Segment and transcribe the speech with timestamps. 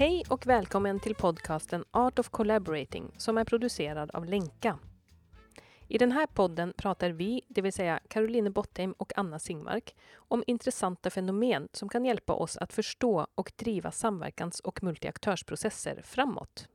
[0.00, 4.78] Hej och välkommen till podcasten Art of Collaborating som är producerad av Lenka.
[5.88, 10.44] I den här podden pratar vi, det vill säga Caroline Bottheim och Anna Singmark, om
[10.46, 16.68] intressanta fenomen som kan hjälpa oss att förstå och driva samverkans och multiaktörsprocesser framåt.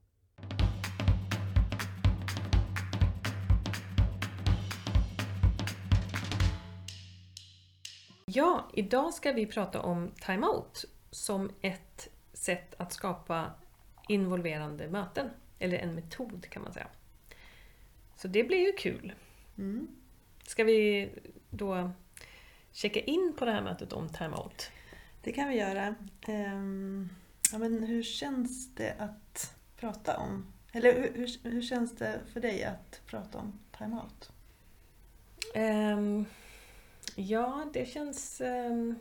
[8.26, 11.85] Ja, idag ska vi prata om timeout som ett
[12.46, 13.52] sätt att skapa
[14.08, 15.30] involverande möten.
[15.60, 16.88] Eller en metod kan man säga.
[18.16, 19.14] Så det blir ju kul.
[19.58, 19.88] Mm.
[20.44, 21.10] Ska vi
[21.50, 21.92] då
[22.72, 24.72] checka in på det här mötet om timeout?
[25.22, 25.96] Det kan vi göra.
[26.28, 27.10] Ehm,
[27.52, 32.40] ja, men hur känns det att prata om, eller hur, hur, hur känns det för
[32.40, 34.32] dig att prata om timeout?
[35.54, 36.26] Ehm,
[37.16, 38.96] ja, det känns ehm,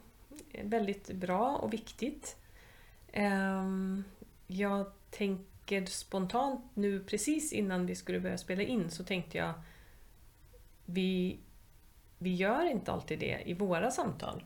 [0.62, 2.36] väldigt bra och viktigt.
[3.16, 4.04] Ehm,
[4.46, 9.54] jag tänker spontant nu precis innan vi skulle börja spela in så tänkte jag
[10.84, 11.38] vi,
[12.18, 14.44] vi gör inte alltid det i våra samtal.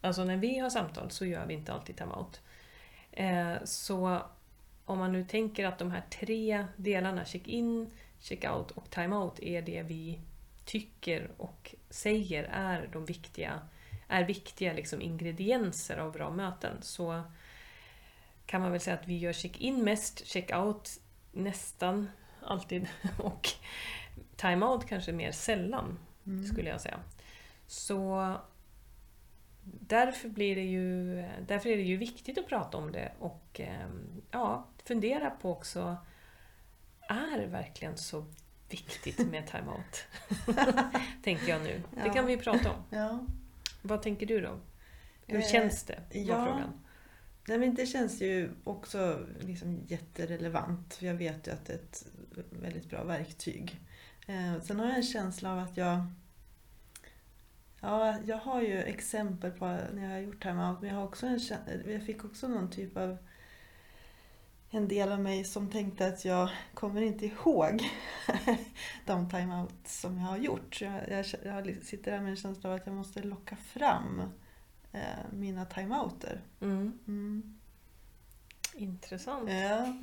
[0.00, 2.40] Alltså när vi har samtal så gör vi inte alltid timeout.
[3.12, 4.22] Ehm, så
[4.84, 7.90] om man nu tänker att de här tre delarna, check-in,
[8.20, 10.20] check-out och timeout är det vi
[10.64, 13.60] tycker och säger är de viktiga,
[14.08, 16.76] är viktiga liksom ingredienser av bra möten.
[16.82, 17.22] Så
[18.50, 21.00] kan man väl säga att vi gör check-in mest, check-out
[21.32, 22.10] nästan
[22.42, 23.48] alltid och
[24.36, 26.44] time-out kanske mer sällan, Mm.
[26.46, 27.00] skulle jag säga.
[27.66, 28.34] Så
[29.64, 31.14] därför, blir det ju,
[31.46, 35.96] därför är det ju viktigt att prata om det och ehm, ja, fundera på också,
[37.00, 38.24] är det verkligen så
[38.70, 40.04] viktigt med time-out?
[41.24, 41.82] Tänker jag nu.
[41.94, 42.12] Det Ja.
[42.12, 42.82] kan vi prata om.
[42.90, 43.26] Ja.
[43.82, 44.58] Vad tänker du då?
[45.26, 45.94] Hur Eh, känns det?
[46.14, 46.44] Var ja.
[46.44, 46.80] frågan.
[47.48, 50.94] Nej, men det känns ju också liksom jätterelevant.
[50.94, 52.06] För jag vet ju att det är ett
[52.50, 53.80] väldigt bra verktyg.
[54.26, 56.02] Eh, sen har jag en känsla av att jag...
[57.80, 60.80] Ja, jag har ju exempel på när jag har gjort timeout.
[60.80, 61.40] Men jag, har också en,
[61.86, 63.16] jag fick också någon typ av...
[64.72, 67.82] En del av mig som tänkte att jag kommer inte ihåg
[69.06, 70.74] de timeout som jag har gjort.
[70.74, 74.22] Så Jag, jag, jag sitter där med en känsla av att jag måste locka fram
[74.92, 75.00] eh,
[75.32, 76.40] mina timeouter.
[76.60, 76.98] Mm.
[77.06, 77.58] Mm.
[78.74, 79.50] Intressant.
[79.50, 79.94] Ja.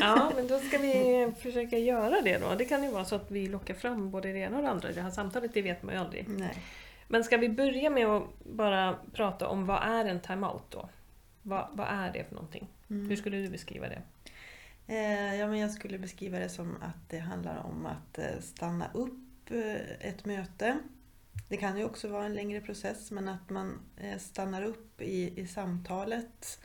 [0.00, 2.54] Ja, men då ska vi försöka göra det då.
[2.54, 4.90] Det kan ju vara så att vi lockar fram både det ena och det andra
[4.90, 6.28] i det här samtalet, det vet man ju aldrig.
[6.28, 6.62] Nej.
[7.08, 10.88] Men ska vi börja med att bara prata om vad är en timeout då?
[11.42, 12.68] Vad, vad är det för någonting?
[12.90, 13.08] Mm.
[13.08, 14.02] Hur skulle du beskriva det?
[14.86, 18.90] Eh, ja, men jag skulle beskriva det som att det handlar om att eh, stanna
[18.94, 20.78] upp eh, ett möte.
[21.48, 25.40] Det kan ju också vara en längre process men att man eh, stannar upp i,
[25.40, 26.60] i samtalet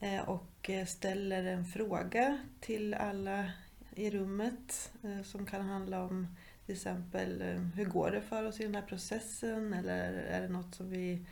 [0.00, 3.52] eh, och eh, ställer en fråga till alla
[3.96, 4.92] i rummet
[5.24, 7.42] som kan handla om till exempel
[7.74, 11.26] hur går det för oss i den här processen eller är det något som vi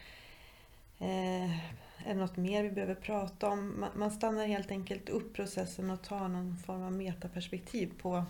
[2.04, 3.80] är det något mer vi behöver prata om?
[3.80, 8.24] Man, man stannar helt enkelt upp processen och tar någon form av metaperspektiv på,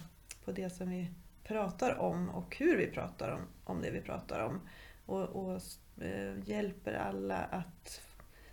[0.45, 1.09] på det som vi
[1.53, 4.61] pratar om och hur vi pratar om, om det vi pratar om.
[5.07, 5.61] Och, och
[6.03, 8.03] eh, hjälper alla att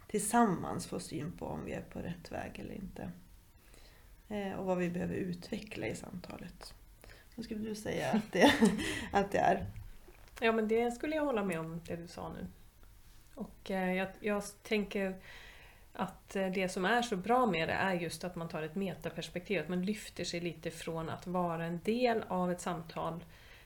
[0.08, 3.12] tillsammans få syn på om vi är på rätt väg eller inte.
[4.30, 6.74] Eh, och vad vi behöver utveckla i samtalet.
[7.36, 8.54] Vad skulle du säga att det,
[9.12, 9.66] att det är?
[10.42, 12.48] Ja, men det skulle jag hålla med om, det du sa nu.
[13.36, 15.16] Och eh, jag, jag tänker
[16.00, 18.76] att eh, det som är så bra med det är just att man tar ett
[18.76, 23.24] metaperspektiv, att man lyfter sig lite från att vara en del av ett samtal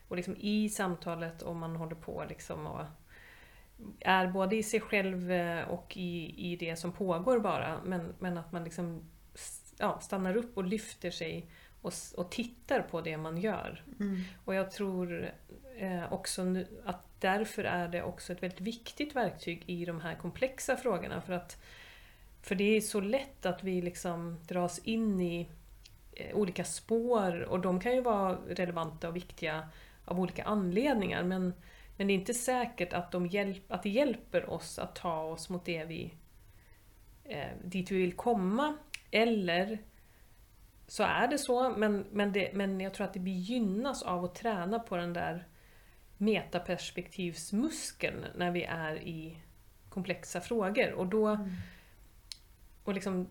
[0.08, 2.86] och liksom i samtalet om man håller på liksom och
[4.00, 8.38] är både i sig själv eh, och i, i det som pågår bara, men, men
[8.38, 9.02] att man liksom
[9.78, 11.50] ja, stannar upp och lyfter sig
[11.82, 13.84] och, och tittar på det man gör.
[14.00, 14.22] Mm.
[14.46, 15.32] Och jag tror
[15.78, 20.16] eh, också nu, att därför är det också ett väldigt viktigt verktyg i de här
[20.16, 21.22] komplexa frågorna.
[21.22, 21.64] För, att,
[22.44, 25.50] för det är så lätt att vi liksom dras in i
[26.12, 29.70] eh, olika spår och de kan ju vara relevanta och viktiga
[30.06, 31.24] av olika anledningar.
[31.24, 31.54] Men,
[31.98, 35.50] men det är inte säkert att, de hjälp, att det hjälper oss att ta oss
[35.50, 36.14] mot det vi,
[37.24, 38.78] eh, dit vi vill komma.
[39.12, 39.78] Eller
[40.88, 44.36] så är det så, men, men, det, men jag tror att det gynnas av att
[44.36, 45.48] träna på den där
[46.18, 49.38] metaperspektivsmuskeln när vi är i
[49.90, 50.92] komplexa frågor.
[50.92, 51.50] Och då, Mm
[52.84, 53.28] och liksom,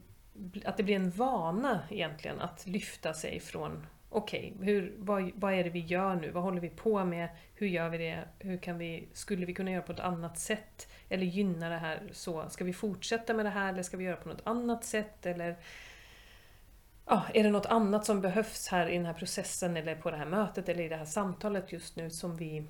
[0.64, 5.64] att det blir en vana egentligen att lyfta sig från okej, okay, vad, vad är
[5.64, 6.30] det vi gör nu?
[6.30, 7.28] Vad håller vi på med?
[7.54, 8.24] Hur gör vi det?
[8.38, 10.88] Hur kan vi, skulle vi kunna göra på ett annat sätt?
[11.08, 12.48] Eller gynna det här så?
[12.48, 15.26] Ska vi fortsätta med det här eller ska vi göra på något annat sätt?
[15.26, 15.56] Eller
[17.06, 20.16] ja, är det något annat som behövs här i den här processen eller på det
[20.16, 22.66] här mötet eller i det här samtalet just nu som vi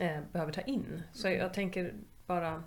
[0.00, 1.02] eh, behöver ta in?
[1.12, 1.94] Så jag, jag tänker
[2.26, 2.62] bara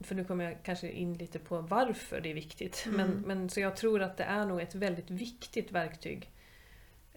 [0.00, 2.84] för nu kommer jag kanske in lite på varför det är viktigt.
[2.86, 2.96] Mm.
[2.96, 6.30] Men, men, så jag tror att det är nog ett väldigt viktigt verktyg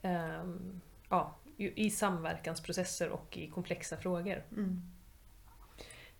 [0.01, 0.44] eh,
[1.09, 4.44] ja, i samverkansprocesser och i komplexa frågor.
[4.51, 4.81] Mm.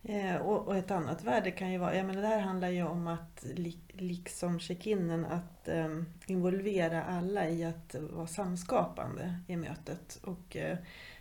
[0.04, 2.84] Eh, och, och, ett annat värde kan ju vara, jag menar det här handlar ju
[2.84, 10.20] om att li, liksom check-inen att eh, involvera alla i att vara samskapande i mötet
[10.24, 10.78] och eh,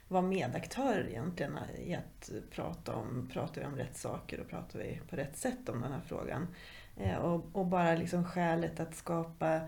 [0.09, 5.01] vara medaktörer egentligen i att prata om, pratar vi om rätt saker och pratar vi
[5.11, 6.49] på rätt sätt om den här frågan.
[6.97, 9.61] Eh, och, och bara liksom skälet att skapa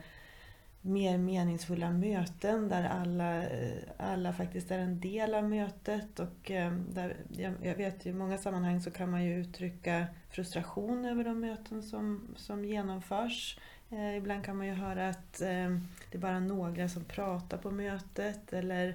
[0.80, 6.20] mer meningsfulla möten där alla, eh, alla faktiskt är en del av mötet.
[6.20, 7.16] Och eh, där,
[7.62, 12.34] jag vet i många sammanhang så kan man ju uttrycka frustration över de möten som,
[12.36, 13.58] som genomförs.
[14.16, 18.94] Ibland kan man ju höra att det är bara några som pratar på mötet eller,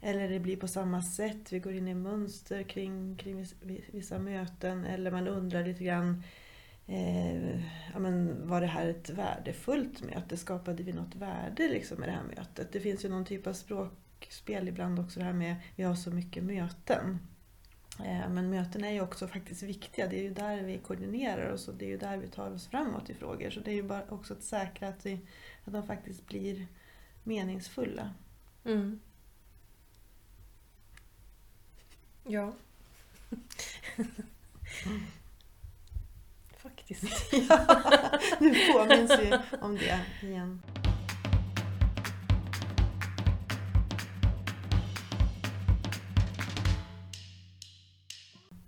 [0.00, 3.46] eller det blir på samma sätt, vi går in i mönster kring, kring
[3.92, 6.22] vissa möten eller man undrar lite grann
[6.86, 7.56] eh,
[7.92, 10.36] ja, men var det här ett värdefullt möte?
[10.36, 12.72] Skapade vi något värde liksom med det här mötet?
[12.72, 16.10] Det finns ju någon typ av språkspel ibland också det här med vi har så
[16.10, 17.18] mycket möten.
[17.98, 20.06] Eh, men möten är ju också faktiskt viktiga.
[20.06, 22.66] Det är ju där vi koordinerar oss och det är ju där vi tar oss
[22.66, 23.50] framåt i frågor.
[23.50, 25.20] Så det är ju bara också att säkra att, vi,
[25.64, 26.66] att de faktiskt blir
[27.24, 28.10] meningsfulla.
[28.64, 29.00] Mm.
[32.30, 32.52] Ja.
[36.56, 37.32] Faktiskt.
[37.48, 37.66] ja,
[38.40, 40.62] nu påminns vi om det igen.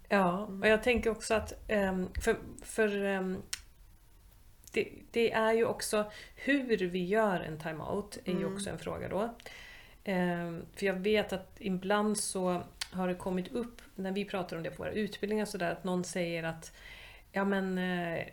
[0.09, 3.43] Ja, och jag tänker också att ehm, för, för ehm,
[4.73, 8.55] det, det, är ju också hur vi gör en timeout är ju mm.
[8.55, 9.35] också en fråga då.
[10.05, 12.63] Ehm, för jag vet att ibland så
[12.93, 16.05] har det kommit upp när vi pratar om det på våra utbildningar sådär att någon
[16.05, 16.73] säger att
[17.33, 18.25] ja men eh,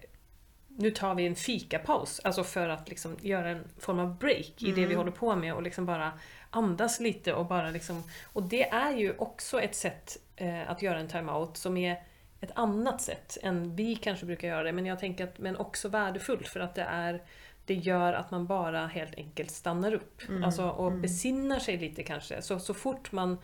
[0.68, 2.22] nu tar vi en fikapaus.
[2.24, 4.76] Alltså för att liksom göra en form av break i mm.
[4.76, 4.98] det vi mm.
[4.98, 6.12] håller på med och liksom bara
[6.50, 8.04] andas lite och bara liksom...
[8.34, 12.04] Och det är ju också ett sätt eh, att göra en timeout som är
[12.42, 14.72] ett annat sätt än vi kanske brukar göra det.
[14.72, 17.22] Men jag tänker att, men också värdefullt för att det är
[17.66, 20.22] det gör att man bara helt enkelt stannar upp.
[20.30, 20.44] Mm.
[20.44, 21.02] Alltså, och mm.
[21.02, 22.42] besinnar sig lite kanske.
[22.42, 23.38] Så, så fort man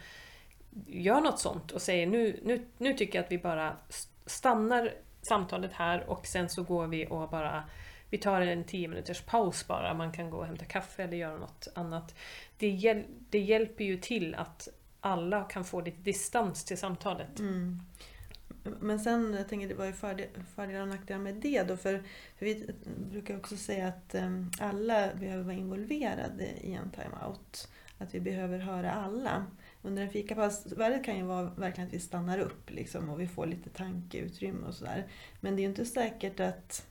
[0.88, 3.78] gör något sånt och säger nu, nu, nu tycker jag att vi bara
[4.26, 7.64] stannar samtalet här och sen så går vi och bara
[8.10, 11.38] vi tar en 10 minuters paus bara, man kan gå och hämta kaffe eller göra
[11.38, 12.16] något annat.
[12.58, 14.68] Det, hjäl det hjälper ju till att
[15.00, 17.40] alla kan få lite distans till samtalet.
[17.40, 17.80] Mm.
[18.80, 19.94] Men sen, jag tänker, det var ju
[20.56, 22.04] fördelar och nackdelar med det då, för,
[22.38, 22.70] för vi
[23.12, 27.70] brukar också säga att um, alla behöver vara involverade i en timeout.
[27.98, 29.46] Att vi behöver höra alla
[29.82, 33.28] under en fikapaus, värdet kan ju vara verkligen att vi stannar upp liksom, och vi
[33.28, 35.08] får lite tankeutrymme och sådär.
[35.40, 36.88] Men det är ju inte säkert att,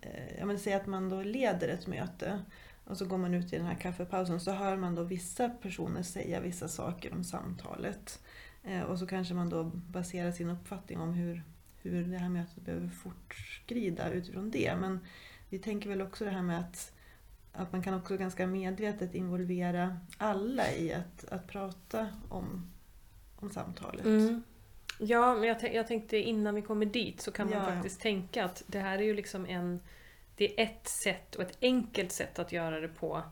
[0.00, 2.42] eh, jag vill säga att man då leder ett möte
[2.84, 6.02] och så går man ut i den här kaffepausen så hör man då vissa personer
[6.02, 8.20] säga vissa saker om samtalet.
[8.64, 11.42] Eh, och så kanske man då baserar sin uppfattning om hur,
[11.82, 14.76] hur det här mötet behöver fortskrida utifrån det.
[14.80, 15.00] Men
[15.48, 16.92] vi tänker väl också det här med att
[17.58, 22.70] att man kan också ganska medvetet involvera alla i att, att prata om,
[23.36, 24.04] om samtalet.
[24.04, 24.42] Mm.
[24.98, 28.44] Ja, men jag, jag, tänkte innan vi kommer dit så kan man ja, faktiskt tänka
[28.44, 29.80] att det här är ju liksom en...
[30.36, 33.22] Det är ett sätt och ett enkelt sätt att göra det på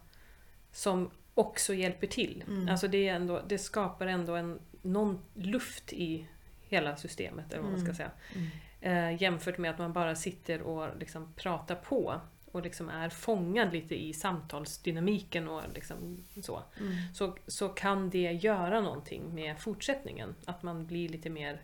[0.72, 2.44] som också hjälper till.
[2.48, 2.68] Mm.
[2.68, 6.28] Alltså det, är ändå, det skapar ändå en, någon luft i
[6.60, 7.96] hela systemet, eller vad man ska mm.
[7.96, 8.10] säga.
[8.34, 8.48] Mm.
[8.80, 12.20] Eh, jämfört med att man bara sitter och liksom pratar på
[12.56, 17.14] och liksom är fångad lite i samtalsdynamiken och liksom så, mm.
[17.14, 20.34] så, så kan det göra någonting med fortsättningen.
[20.44, 21.60] Att man blir lite mer...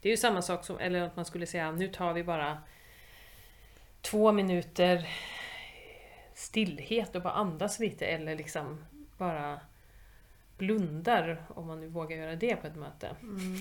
[0.00, 2.58] Det är ju samma sak som, eller att man skulle säga nu tar vi bara
[4.00, 5.08] två minuter
[6.34, 8.84] stillhet och bara andas lite eller liksom
[9.18, 9.60] bara
[10.58, 13.16] blundar, om man nu vågar göra det på ett möte.
[13.22, 13.56] Mm.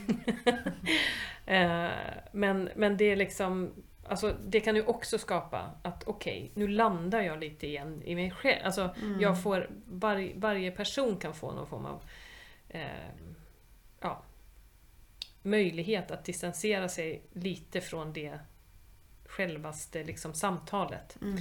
[1.45, 1.91] Eh,
[2.31, 3.71] men, men det är liksom
[4.07, 8.15] Alltså det kan ju också skapa att okej, okay, nu landar jag lite igen i
[8.15, 8.65] mig själv.
[8.65, 9.21] Alltså mm.
[9.21, 12.03] jag får, var, varje person kan få någon form av
[12.69, 12.87] eh,
[13.99, 14.23] ja,
[15.41, 18.39] möjlighet att distansera sig lite från det
[19.25, 21.17] självaste liksom, samtalet.
[21.21, 21.37] Mm.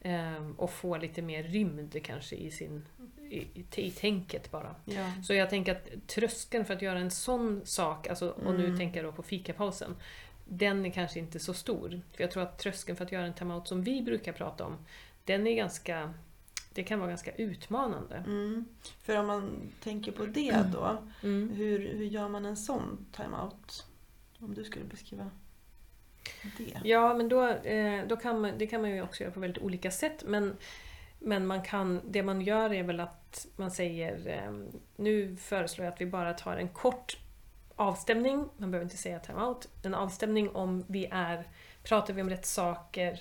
[0.00, 2.84] Eh, och få lite mer rymd kanske i sin,
[3.30, 4.74] i, i tänket bara.
[4.84, 5.12] Ja.
[5.22, 8.78] Så jag tänker att tröskeln för att göra en sån sak, alltså, och nu Mm.
[8.78, 9.96] tänker jag då på fikapausen,
[10.44, 12.00] den är kanske inte så stor.
[12.12, 14.76] För jag tror att tröskeln för att göra en timeout som vi brukar prata om,
[15.24, 16.14] den är ganska,
[16.74, 18.16] det kan vara ganska utmanande.
[18.16, 18.64] Mm.
[19.02, 21.50] För om man tänker på det då, Mm.
[21.50, 23.86] hur, hur gör man en sån timeout?
[24.38, 25.30] Om du skulle beskriva det.
[26.84, 29.62] Ja, men då, eh, då kan man, det kan man ju också göra på väldigt
[29.62, 30.24] olika sätt.
[30.26, 30.56] Men,
[31.18, 34.52] men man kan, det man gör är väl att man säger eh,
[34.96, 37.18] nu föreslår jag att vi bara tar en kort
[37.76, 41.48] avstämning, man behöver inte säga timeout, en avstämning om vi är,
[41.82, 43.20] pratar vi om rätt saker,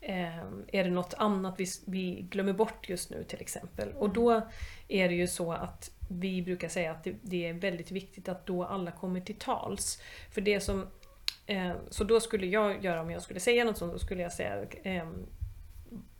[0.00, 0.38] eh,
[0.72, 3.92] är det något annat vi, vi glömmer bort just nu till exempel.
[3.92, 4.42] Och då
[4.88, 8.46] är det ju så att vi brukar säga att det, det är väldigt viktigt att
[8.46, 10.02] då alla kommer till tals.
[10.30, 10.86] För det som
[11.50, 14.32] Eh, Så då skulle jag göra, om jag skulle säga något sånt, då skulle jag
[14.32, 15.08] säga eh,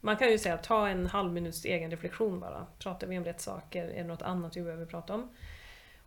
[0.01, 2.67] Man kan ju säga ta en halv minuts egen reflektion bara.
[2.79, 3.89] Pratar vi om rätt saker?
[3.89, 5.29] Är det något annat vi behöver prata om?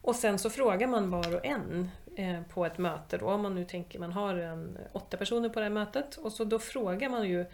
[0.03, 3.55] Och sen så frågar man var och en eh, på ett möte då, om man
[3.55, 6.15] nu tänker man har en, åtta personer på det här mötet.
[6.15, 7.45] Och så då frågar man ju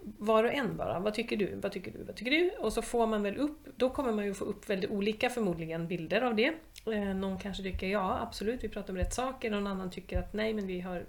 [0.00, 2.50] var och en bara, vad tycker du, vad tycker du, vad tycker du?
[2.58, 5.88] Och så får man väl upp, då kommer man ju få upp väldigt olika förmodligen
[5.88, 6.54] bilder av det.
[6.86, 9.50] Eh, någon kanske tycker ja, absolut, vi pratar om rätt saker.
[9.50, 11.04] Någon annan tycker att nej, men vi har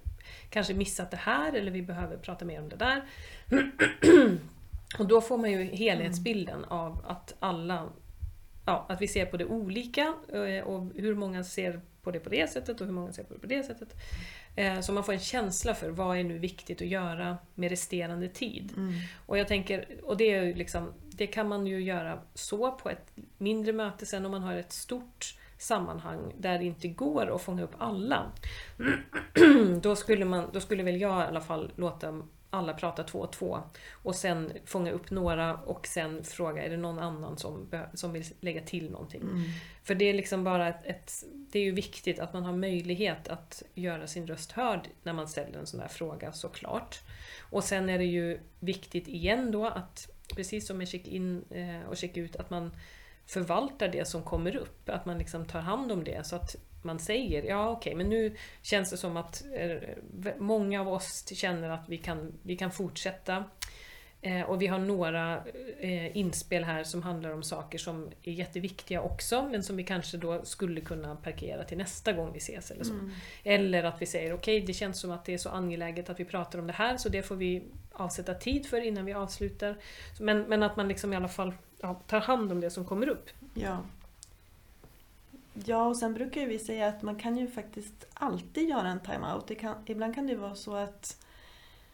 [0.49, 3.01] kanske missat det här eller vi behöver prata mer om det där.
[4.99, 7.89] Och då får man ju helhetsbilden av att alla,
[8.65, 12.29] ja, att vi ser på det olika eh, och hur många ser på det på
[12.29, 13.95] det sättet och hur många ser på det på det sättet.
[14.55, 18.27] Eh, Så man får en känsla för vad är nu viktigt att göra med resterande
[18.27, 18.73] tid.
[18.77, 18.93] Mm.
[19.25, 23.11] Och jag tänker, och det, är liksom, det kan man ju göra så på ett
[23.37, 27.63] mindre möte sen om man har ett stort sammanhang där det inte går att fånga
[27.63, 28.31] upp alla.
[29.81, 32.21] Då skulle, man, då skulle väl jag i alla fall låta
[32.53, 33.59] alla prata två och två
[33.91, 38.25] och sen fånga upp några och sen fråga är det någon annan som, som vill
[38.39, 39.21] lägga till någonting.
[39.21, 39.43] Mm.
[39.83, 43.27] För det är liksom bara ett, ett, det är ju viktigt att man har möjlighet
[43.27, 47.01] att göra sin röst hörd när man ställer en sån där fråga såklart.
[47.39, 51.97] Och sen är det ju viktigt igen då att, precis som med check-in eh, och
[51.97, 52.75] check-ut, att man
[53.25, 54.89] förvaltar det som kommer upp.
[54.89, 58.35] Att man liksom tar hand om det så att man säger ja okej men nu
[58.61, 59.89] känns det som att eh,
[60.37, 63.43] många av oss känner att vi kan, vi kan fortsätta.
[64.25, 65.43] Eh, och vi har några
[65.79, 70.17] eh, inspel här som handlar om saker som är jätteviktiga också men som vi kanske
[70.17, 72.93] då skulle kunna parkera till nästa gång vi ses eller så.
[72.93, 73.11] Mm.
[73.43, 76.25] Eller att vi säger okej, det känns som att det är så angeläget att vi
[76.25, 79.75] pratar om det här så det får vi avsätta tid för innan vi avslutar.
[80.19, 83.09] Men, men att man liksom i alla fall ja, tar hand om det som kommer
[83.09, 83.29] upp.
[83.53, 83.83] Ja.
[85.53, 89.59] Ja, och sen brukar vi säga att man kan ju faktiskt alltid göra en time-out.
[89.59, 91.23] kan, ibland kan det vara så att,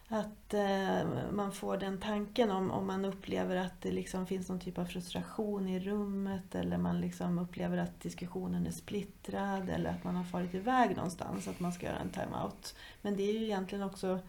[0.07, 4.59] att eh, man får den tanken om, om man upplever att det liksom finns någon
[4.59, 10.03] typ av frustration i rummet eller man liksom upplever att diskussionen är splittrad eller att
[10.03, 12.75] man har farit iväg någonstans, att man ska göra en time-out.
[13.01, 14.19] Men det är ju egentligen också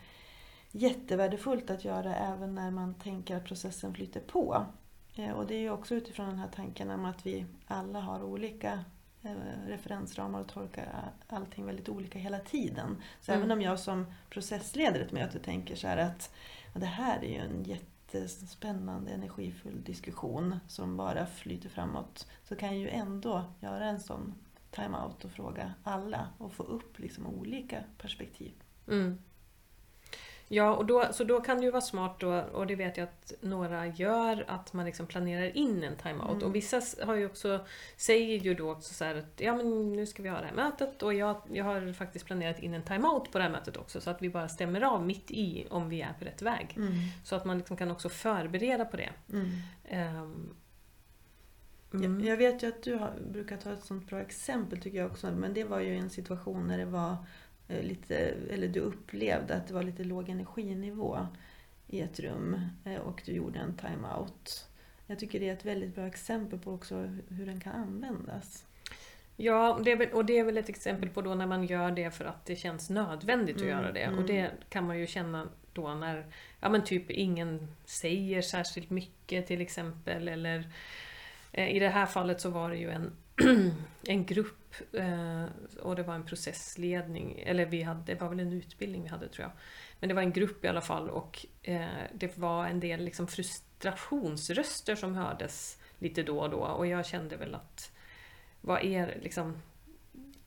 [0.73, 4.67] jättevärdefullt att göra även när man tänker att processen flyter på.
[5.17, 8.23] Eh, Och det är ju också utifrån den här tanken om att vi alla har
[8.23, 8.85] olika
[9.67, 12.97] referensramar och tolkar allting väldigt olika hela tiden.
[13.21, 13.43] Så Mm.
[13.43, 16.35] även om jag som processleder ett möte tänker så här att
[16.75, 22.27] ja, det här är ju en jättespännande energifull diskussion som bara flyter framåt.
[22.45, 24.35] Så kan jag ju ändå göra en sån
[24.71, 28.53] timeout och fråga alla och få upp liksom olika perspektiv.
[28.89, 29.19] Mm.
[30.53, 33.05] Ja, och då, så då kan det ju vara smart då, och det vet jag
[33.05, 36.31] att några gör, att man liksom planerar in en timeout.
[36.31, 36.43] Mm.
[36.43, 37.67] Och vissa har ju också,
[37.97, 41.03] säger ju då också så att ja men nu ska vi ha det här mötet
[41.03, 44.11] och jag, jag har faktiskt planerat in en timeout på det här mötet också så
[44.11, 46.79] att vi bara stämmer av mitt i om vi är på rätt väg.
[47.25, 49.11] Så att man liksom kan också förbereda på det.
[49.33, 49.51] Mm.
[49.89, 50.55] Ehm,
[51.95, 52.25] mm.
[52.25, 55.31] Jag, vet ju att du har, brukar ta ett sånt bra exempel tycker jag också.
[55.31, 57.17] Men det var ju en situation när det var
[57.83, 58.17] lite,
[58.51, 61.27] eller du upplevde att det var lite låg energinivå
[61.87, 64.67] i ett rum eh, och du gjorde en timeout.
[65.07, 66.97] Jag tycker det är ett väldigt bra exempel på också
[67.29, 68.65] hur den kan användas.
[69.37, 71.91] Ja, det är väl, och det är väl ett exempel på då när man gör
[71.91, 74.01] det för att det känns nödvändigt att Mm, göra det.
[74.03, 74.19] mm.
[74.19, 76.27] Och det kan man ju känna då när
[76.61, 80.29] ja, men typ ingen säger särskilt mycket till exempel.
[80.29, 80.65] Eller
[81.53, 83.13] eh, i det här fallet så var det ju en,
[84.03, 85.45] en grupp eh,
[85.81, 87.43] och det var en processledning.
[87.47, 89.53] Eller vi hade, det var väl en utbildning vi hade tror jag.
[90.01, 93.27] Men det var en grupp i alla fall och eh, det var en del liksom
[93.27, 96.59] frustrationsröster som hördes lite då och då.
[96.59, 97.93] Och jag kände väl att
[98.61, 99.57] vad är liksom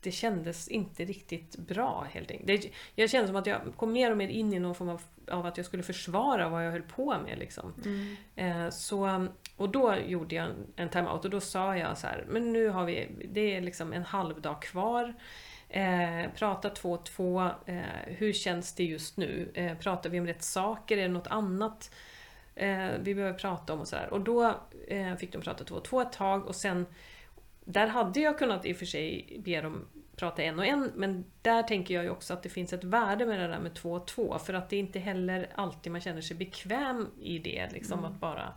[0.04, 2.62] det kändes inte riktigt bra helt enkelt.
[2.62, 5.02] Det, jag kände som att jag kom mer och mer in i någon form av,
[5.30, 7.38] av att jag skulle försvara vad jag höll på med.
[7.38, 7.72] Liksom.
[8.36, 12.52] Eh, så och då gjorde jag en, timeout och då sa jag så här, men
[12.52, 15.14] nu har vi, det är liksom en halv dag kvar.
[15.68, 19.50] Eh, prata två och två, eh, hur känns det just nu?
[19.54, 20.98] Eh, pratar vi om rätt saker?
[20.98, 21.94] Är det något annat
[22.54, 23.80] eh, vi behöver prata om?
[23.80, 24.12] Och, så här.
[24.12, 24.54] och då
[24.88, 26.86] eh, fick de prata två och två ett tag och sen
[27.64, 31.24] där hade jag kunnat i och för sig be dem prata en och en, men
[31.42, 33.92] där tänker jag ju också att det finns ett värde med det där med två
[33.92, 37.68] och två, för att det är inte heller alltid man känner sig bekväm i det,
[37.72, 38.12] liksom mm.
[38.12, 38.52] att bara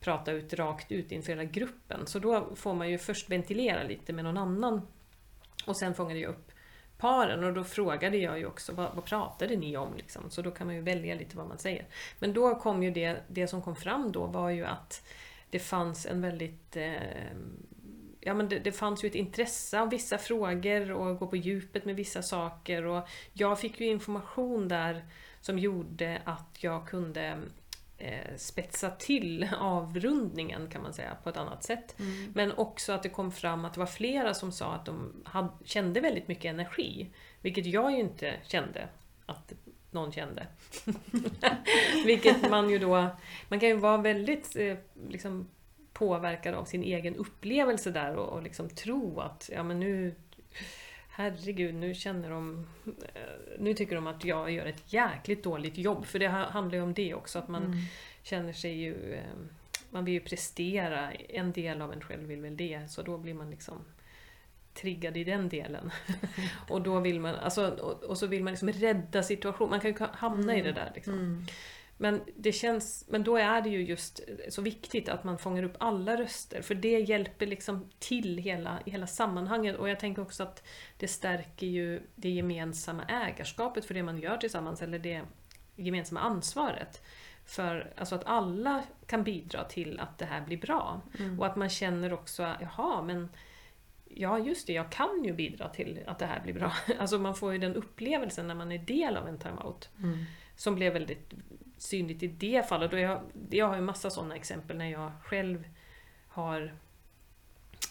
[0.00, 2.06] prata ut rakt ut inför hela gruppen.
[2.06, 4.86] Så då får man ju först ventilera lite med någon annan
[5.66, 6.52] och sen fångade jag upp
[6.98, 9.96] paren och då frågade jag ju också vad, vad pratade ni om?
[9.96, 10.30] Liksom?
[10.30, 11.86] Så då kan man ju välja lite vad man säger.
[12.18, 15.06] Men då kom ju det, det som kom fram då var ju att
[15.50, 16.94] det fanns en väldigt eh,
[18.20, 21.84] ja, men det, det, fanns ju ett intresse av vissa frågor och gå på djupet
[21.84, 22.84] med vissa saker.
[22.84, 25.04] Och jag fick ju information där
[25.40, 27.38] som gjorde att jag kunde
[28.00, 32.00] eh, spetsa till avrundningen kan man säga på ett annat sätt.
[32.00, 32.32] Mm.
[32.34, 35.48] Men också att det kom fram att det var flera som sa att de hade,
[35.64, 37.10] kände väldigt mycket energi.
[37.40, 38.88] Vilket jag ju inte kände
[39.26, 39.52] att
[39.90, 40.46] någon kände.
[42.06, 43.06] vilket man ju då...
[43.48, 44.76] Man kan ju vara väldigt eh,
[45.08, 45.48] liksom,
[45.92, 50.14] påverkad av sin egen upplevelse där och, och liksom tro att ja men nu
[51.10, 52.66] herregud, nu känner de...
[52.86, 53.22] Eh,
[53.58, 56.06] nu tycker de att jag gör ett jäkligt dåligt jobb.
[56.06, 57.78] För det handlar ju om det också, att man mm.
[58.22, 59.14] känner sig ju...
[59.14, 59.22] Eh,
[59.90, 63.34] man vill ju prestera, en del av en själv vill väl det, så då blir
[63.34, 63.84] man liksom
[64.74, 65.90] triggad i den delen.
[66.68, 69.90] och då vill man, alltså, och, och, så vill man liksom rädda situationen, man kan
[69.90, 70.56] ju hamna mm.
[70.56, 70.92] i det där.
[70.94, 71.14] Liksom.
[71.14, 71.46] Mm.
[72.02, 75.76] Men, det känns, men då är det ju just så viktigt att man fångar upp
[75.78, 79.76] alla röster, för det hjälper liksom till hela, hela sammanhanget.
[79.76, 80.62] Och jag tänker också att
[80.96, 85.22] det stärker ju det gemensamma ägarskapet för det man gör tillsammans, eller det
[85.76, 87.02] gemensamma ansvaret.
[87.46, 91.00] För alltså att alla kan bidra till att det här blir bra.
[91.18, 91.40] Mm.
[91.40, 93.28] Och att man känner också, jaha men
[94.14, 96.72] Ja just det, jag kan ju bidra till att det här blir bra.
[96.98, 99.88] Alltså man får ju den upplevelsen när man är del av en timeout.
[99.98, 100.24] Mm.
[100.56, 101.32] Som blev väldigt
[101.82, 102.92] synligt i det fallet.
[102.92, 105.64] Och jag, jag har ju massa sådana exempel när jag själv
[106.28, 106.74] har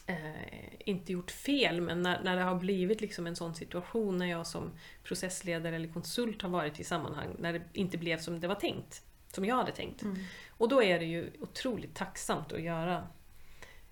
[0.08, 4.26] eh, inte gjort fel, men när, när det har blivit liksom en sån situation när
[4.26, 4.72] jag som
[5.04, 9.04] processledare eller konsult har varit i sammanhang när det inte blev som det var tänkt,
[9.28, 10.02] som jag hade tänkt.
[10.02, 10.18] Mm.
[10.50, 13.08] Och då är det ju otroligt tacksamt att göra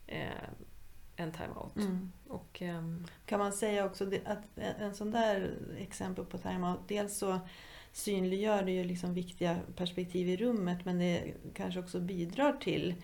[0.08, 0.50] eh,
[1.16, 1.76] en timeout.
[1.76, 2.12] Mm.
[2.28, 3.08] Och, um...
[3.26, 7.40] Kan man säga också att en sån där exempel på timeout, dels så
[7.98, 12.96] synliggör det ju liksom viktiga perspektiv i rummet men det kanske också bidrar till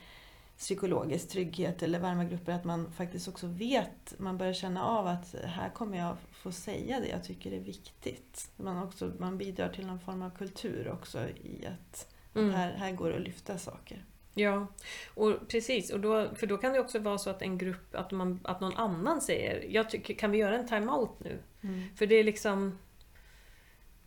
[0.58, 5.36] psykologisk trygghet eller varma grupper, att man faktiskt också vet, man börjar känna av att
[5.44, 8.52] här kommer jag få säga det jag tycker är viktigt.
[8.56, 12.50] Man, också, man bidrar till någon form av kultur också i att, mm.
[12.50, 14.06] att här, här går det att lyfta saker.
[14.34, 14.68] Ja,
[15.14, 15.92] och precis.
[15.92, 18.62] Och då, för då kan det också vara så att en grupp, att, man, att
[18.62, 21.40] någon annan säger jag tycker, kan vi göra en time-out nu?
[21.62, 21.84] Mm.
[21.96, 22.78] För det är liksom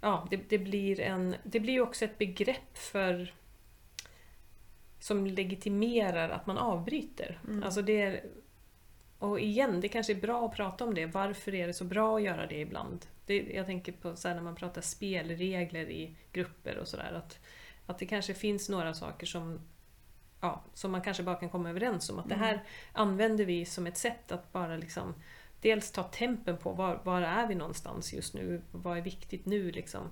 [0.01, 3.35] ja, det, det, blir en, det blir också ett begrepp för
[4.99, 7.41] som legitimerar att man avbryter.
[7.49, 7.63] Mm.
[7.63, 8.25] Alltså det är,
[9.19, 11.07] och igen, det kanske är bra att prata om det.
[11.07, 13.07] Varför är det så bra att göra det ibland?
[13.27, 17.13] Det, jag tänker på så när man pratar spelregler i grupper och sådär.
[17.13, 17.39] Att,
[17.87, 19.61] att det kanske finns några saker som,
[20.41, 22.19] ja, som man kanske bara kan komma överens om.
[22.19, 22.39] Att mm.
[22.39, 25.15] det här använder vi som ett sätt att bara liksom
[25.67, 29.71] dels ta tempen på var, var är vi någonstans just nu, vad är viktigt nu
[29.71, 30.11] liksom.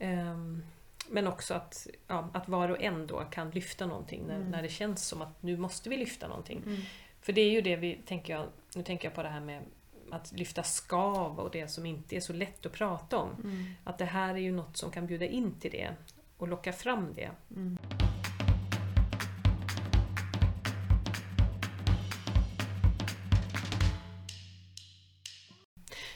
[0.00, 0.62] Um,
[1.08, 4.50] men också att, ja, att var och en då kan lyfta någonting när, mm.
[4.50, 6.62] när det känns som att nu måste vi lyfta någonting.
[6.66, 6.80] Mm.
[7.20, 9.62] För det är ju det vi, tänker jag, nu tänker jag på det här med
[10.10, 13.30] att lyfta skav och det som inte är så lätt att prata om.
[13.44, 13.64] Mm.
[13.84, 15.94] Att det här är ju något som kan bjuda in till det
[16.36, 17.30] och locka fram det.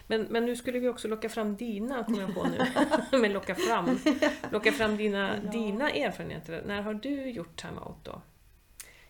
[0.06, 2.58] Men, men nu skulle vi också locka fram dina, kommer jag på nu.
[3.18, 3.98] men locka fram.
[4.50, 5.50] Locka fram dina, ja.
[5.50, 6.62] dina erfarenheter.
[6.66, 8.22] När har du gjort time-out då?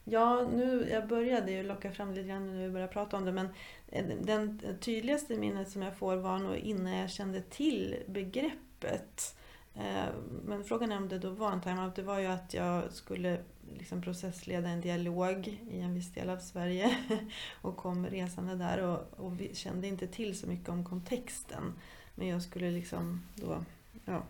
[0.05, 3.33] Ja, nu, jag började ju locka fram lite grann när vi började prata om det
[3.33, 3.49] men
[3.89, 9.37] eh, den tydligaste minnet som jag får var nog innan jag kände till begreppet.
[9.75, 10.09] Eh,
[10.45, 11.97] men frågan är om det då var en time-out.
[11.97, 13.39] Det var ju att jag skulle
[13.79, 16.97] liksom processleda en dialog i en viss del av Sverige
[17.61, 21.73] och kom resande där och, och vi kände inte till så mycket om kontexten.
[22.15, 23.65] Men jag skulle liksom då
[24.05, 24.23] ja,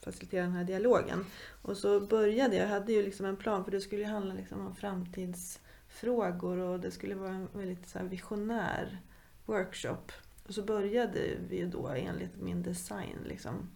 [0.00, 1.26] facilitera den här dialogen.
[1.62, 4.66] Och så började jag, jag hade ju liksom en plan för det skulle handla liksom
[4.66, 9.00] om framtidsfrågor och det skulle vara en väldigt så visionär
[9.46, 10.12] workshop.
[10.46, 13.18] Och så började vi då enligt min design.
[13.24, 13.70] Liksom.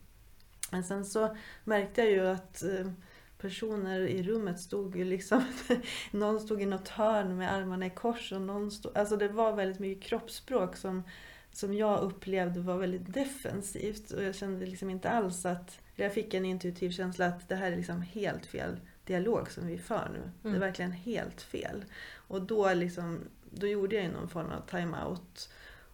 [0.70, 2.90] Men sen så märkte jag ju att eh,
[3.40, 5.44] personer i rummet stod ju liksom...
[6.10, 8.98] någon stod i något hörn med armarna i kors och någon stod...
[8.98, 11.02] Alltså det var väldigt mycket kroppsspråk som,
[11.52, 14.10] som jag upplevde var väldigt defensivt.
[14.10, 15.80] Och jag kände liksom inte alls att...
[15.94, 19.78] Jag fick en intuitiv känsla att det här är liksom helt fel dialog som vi
[19.78, 20.18] för nu.
[20.18, 20.32] Mm.
[20.42, 20.60] Det är mm.
[20.60, 21.84] verkligen helt fel.
[22.14, 25.52] Och då, liksom, då gjorde jag någon form av time-out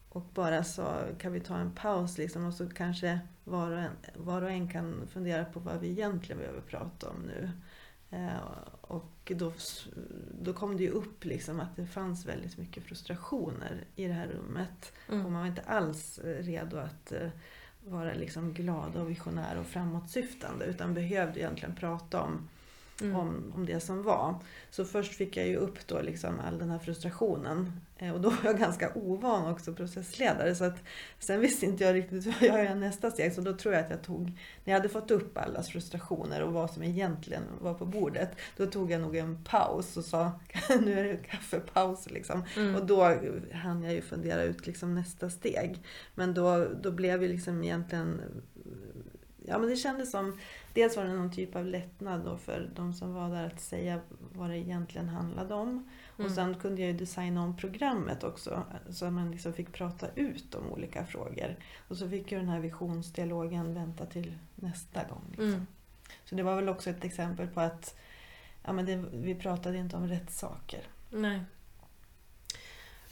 [0.09, 3.93] och bara sa, kan vi ta en paus liksom och så kanske var och, en,
[4.15, 7.51] var och en kan fundera på vad vi egentligen behöver prata om nu.
[8.11, 8.37] Eh,
[8.81, 9.53] och då,
[10.41, 14.27] då kom det ju upp liksom att det fanns väldigt mycket frustrationer i det här
[14.27, 14.93] rummet.
[15.09, 15.27] Mm.
[15.27, 17.29] Och man var inte alls eh, redo att eh,
[17.85, 22.49] vara liksom glad och visionär och framåtsyftande utan behövde egentligen prata om
[23.01, 23.17] mm.
[23.17, 24.35] om, om det som var.
[24.71, 27.81] Så först fick jag ju upp då liksom all den här frustrationen.
[27.99, 30.55] Eh, och då var jag ganska ovan också processledare.
[30.55, 30.83] Så att,
[31.19, 33.33] sen visste inte jag riktigt vad jag gör nästa steg.
[33.33, 34.25] Så då tror jag att jag tog,
[34.65, 38.31] när jag hade fått upp allas frustrationer och vad som egentligen var på bordet.
[38.57, 40.33] Då tog jag nog en paus och sa,
[40.81, 42.45] nu är det kaffepaus liksom.
[42.57, 42.75] Mm.
[42.75, 43.17] Och då
[43.53, 45.83] hann jag ju fundera ut liksom nästa steg.
[46.15, 48.21] Men då, då blev ju liksom egentligen
[49.49, 50.39] Ja men det kändes som
[50.73, 54.01] dels var det någon typ av lättnad då för de som var där att säga
[54.33, 55.69] vad det egentligen handlade om.
[55.69, 56.27] Mm.
[56.27, 60.07] Och sen kunde jag ju designa om programmet också så att man liksom fick prata
[60.15, 61.57] ut om olika frågor.
[61.89, 65.25] Och så fick ju den här visionsdialogen vänta till nästa gång.
[65.29, 65.49] Liksom.
[65.49, 65.67] Mm.
[66.25, 67.99] Så det var väl också ett exempel på att
[68.65, 70.81] ja, men det, vi pratade inte om rätt saker.
[71.11, 71.41] Nej.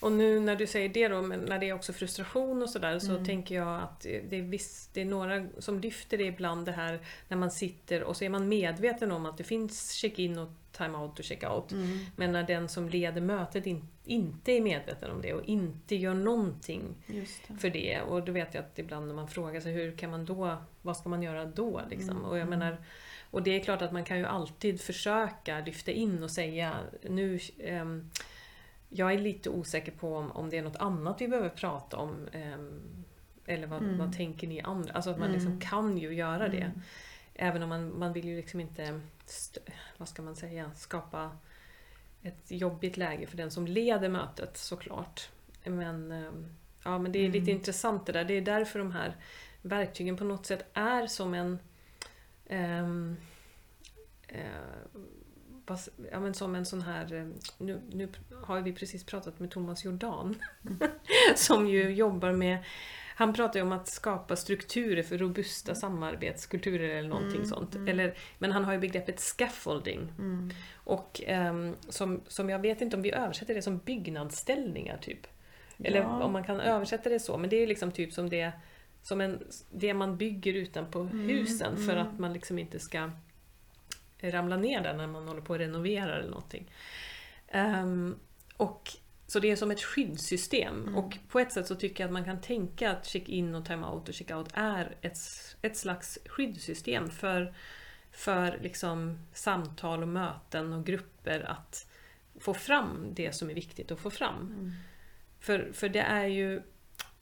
[0.05, 2.99] Och nu när du säger det då, men när det är också frustration och sådär,
[2.99, 3.25] så mm.
[3.25, 7.01] tänker jag att det är, viss, det är några som lyfter det ibland det här
[7.29, 11.19] när man sitter och så är man medveten om att det finns check-in och time-out
[11.19, 11.73] och check-out.
[11.73, 11.99] Mm.
[12.17, 16.14] Men när den som leder mötet in, inte är medveten om det och inte gör
[16.14, 17.59] någonting det.
[17.59, 18.01] för det.
[18.01, 20.97] Och då vet jag att ibland när man frågar sig hur kan man då, vad
[20.97, 21.83] ska man göra då?
[21.90, 22.17] Liksom?
[22.17, 22.25] Mm.
[22.25, 22.85] Och jag menar,
[23.31, 27.38] och det är klart att man kan ju alltid försöka lyfta in och säga nu
[27.69, 28.11] um,
[28.97, 32.29] jag är lite osäker på om, om det är något annat vi behöver prata om.
[32.33, 32.59] Eh,
[33.47, 33.99] eller vad, mm.
[33.99, 34.93] vad tänker ni andra?
[34.93, 35.61] Alltså att man liksom mm.
[35.61, 36.61] kan ju göra det.
[36.61, 36.81] Mm.
[37.35, 39.01] Även om man, man vill ju liksom inte,
[39.97, 41.31] vad ska man säga, skapa
[42.23, 45.29] ett jobbigt läge för den som leder mötet såklart.
[45.65, 46.33] Men, eh,
[46.85, 47.57] ja, men det är lite mm.
[47.57, 48.25] intressant det där.
[48.25, 49.17] Det är därför de här
[49.63, 51.59] verktygen på något sätt är som en
[52.51, 53.17] um,
[54.33, 55.01] uh,
[56.11, 57.14] ja, men som en sån här...
[57.14, 57.27] Eh,
[57.59, 58.09] nu, nu
[58.42, 60.35] har vi precis pratat med Thomas Jordan
[61.37, 62.59] som ju jobbar med
[63.16, 67.74] han pratar ju om att skapa strukturer för robusta samarbetskulturer eller någonting mm, sånt.
[67.74, 67.88] Mm.
[67.88, 70.12] Eller, men han har ju begreppet scaffolding.
[70.18, 70.50] Mm.
[70.74, 75.27] Och um, som, som jag vet inte om vi översätter det som byggnadsställningar typ.
[75.79, 76.22] Eller ja.
[76.22, 77.37] om man kan översätta det så.
[77.37, 78.53] Men det är liksom typ som det,
[79.03, 82.07] som en, det man bygger utanpå mm, husen för mm.
[82.07, 83.11] att man liksom inte ska
[84.31, 86.71] ramla ner där när man håller på att renovera eller någonting.
[87.55, 88.19] Um,
[88.57, 88.91] och,
[89.27, 90.83] så det är som ett skyddssystem.
[90.83, 90.97] Mm.
[90.97, 94.09] Och på ett sätt så tycker jag att man kan tänka att check-in och time-out
[94.09, 95.19] och check-out är ett,
[95.63, 97.55] ett slags skyddssystem för,
[98.11, 101.87] för liksom samtal och möten och grupper att
[102.41, 104.41] få fram det som är viktigt att få fram.
[104.41, 104.73] Mm.
[105.41, 106.63] För, för det är ju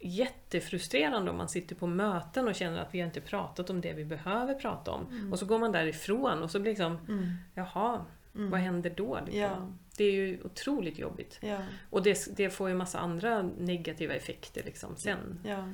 [0.02, 4.04] jättefrustrerande om man sitter på möten och känner att vi inte pratat om det vi
[4.04, 5.06] behöver prata om.
[5.06, 5.32] Mm.
[5.32, 7.32] Och så går man därifrån och så blir liksom, mm.
[7.54, 8.50] jaha, mm.
[8.50, 9.18] vad händer då?
[9.24, 9.40] Liksom?
[9.40, 9.72] Ja.
[9.96, 11.38] Det är ju otroligt jobbigt.
[11.40, 11.58] Ja.
[11.90, 15.40] Och det, det, får ju massa andra negativa effekter liksom sen.
[15.44, 15.68] Ja.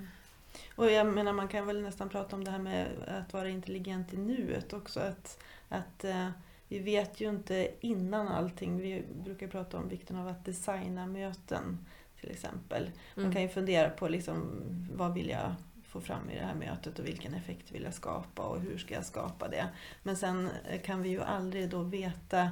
[0.75, 4.15] Och jag menar man kan väl nästan prata om det här med att vara intelligent
[4.15, 5.01] i nuet också.
[5.01, 6.29] Att, att uh,
[6.69, 8.79] vi vet ju inte innan allting.
[8.79, 11.87] Vi brukar prata om vikten av att designa möten
[12.21, 12.91] till exempel.
[13.15, 13.35] Man mm.
[13.35, 15.55] kan ju fundera på liksom, vad vill jag
[15.89, 18.95] få fram i det här mötet och vilken effekt vill jag skapa och hur ska
[18.95, 19.69] jag skapa det.
[20.03, 22.51] Men sen eh, kan vi ju aldrig då veta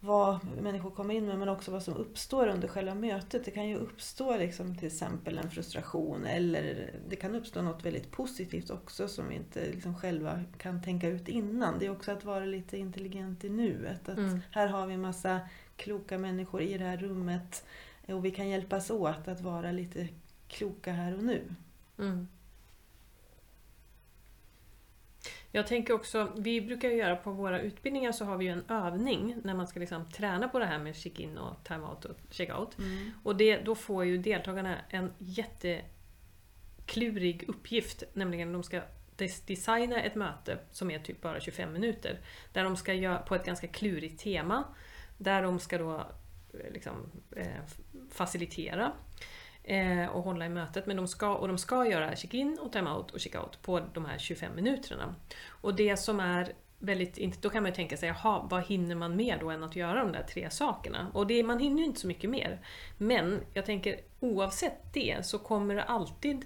[0.00, 3.44] vad människor kommer in med men också vad som uppstår under själva mötet.
[3.44, 8.10] Det kan ju uppstå liksom till exempel en frustration eller det kan uppstå något väldigt
[8.10, 11.78] positivt också som vi inte liksom själva kan tänka ut innan.
[11.78, 14.08] Det är också att vara lite intelligent i nuet.
[14.08, 14.40] Att mm.
[14.50, 15.40] Här har vi massa
[15.76, 17.64] kloka människor i det här rummet
[18.06, 20.08] och vi kan hjälpas åt att vara lite
[20.48, 21.54] kloka här och nu.
[21.98, 22.28] Mm.
[25.50, 29.36] Jag tänker också, vi brukar göra på våra utbildningar så har vi ju en övning
[29.44, 32.78] när man ska liksom träna på det här med check-in och time-out och check-out.
[32.78, 33.10] Mm.
[33.22, 35.84] Och det, då får ju deltagarna en jätteklurig
[37.48, 38.82] uppgift, nämligen de ska
[39.46, 42.18] designa ett möte som är typ bara 25 minuter.
[42.52, 44.64] Där de ska göra på ett ganska klurigt tema.
[45.18, 46.06] Där de ska då
[46.70, 47.46] liksom, eh,
[48.10, 48.92] facilitera
[49.64, 50.86] eh, och hålla i mötet.
[50.86, 54.18] Men de ska, och de ska göra check-in och time-out och check-out på de här
[54.18, 55.14] 25 minuterna.
[55.48, 59.16] Och det som är väldigt, då kan man ju tänka sig, jaha, vad hinner man
[59.16, 61.10] mer då än att göra de där tre sakerna?
[61.14, 62.60] Och det, man hinner ju inte så mycket mer.
[62.98, 66.44] Men jag tänker oavsett det så kommer det alltid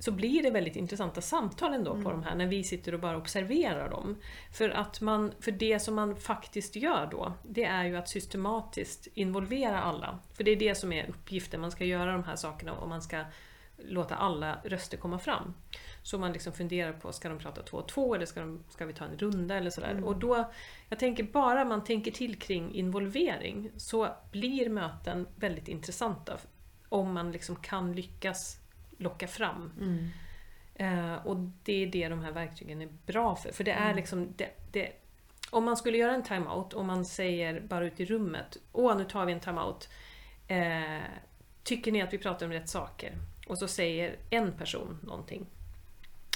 [0.00, 2.04] så blir det väldigt intressanta samtal ändå mm.
[2.04, 4.16] på de här när vi sitter och bara observerar dem.
[4.52, 9.08] För, att man, för det som man faktiskt gör då, det är ju att systematiskt
[9.14, 10.18] involvera alla.
[10.34, 13.02] För det är det som är uppgiften, man ska göra de här sakerna och man
[13.02, 13.24] ska
[13.76, 15.54] låta alla röster komma fram.
[16.02, 18.86] Så man liksom funderar på, ska de prata två och två eller ska, de, ska
[18.86, 19.90] vi ta en runda eller sådär.
[19.90, 20.04] Mm.
[20.04, 20.52] Och då,
[20.88, 26.38] jag tänker bara man tänker till kring involvering så blir möten väldigt intressanta.
[26.88, 28.60] Om man liksom kan lyckas
[28.98, 29.72] locka fram.
[29.80, 30.10] Mm.
[30.74, 33.52] Eh, och det är det de här verktygen är bra för.
[33.52, 33.96] För det är mm.
[33.96, 34.92] liksom, det, det,
[35.50, 39.04] om man skulle göra en timeout och man säger bara ut i rummet, åh nu
[39.04, 39.88] tar vi en timeout.
[40.48, 41.02] Eh,
[41.62, 43.12] tycker ni att vi pratar om rätt saker?
[43.46, 45.46] Och så säger en person någonting.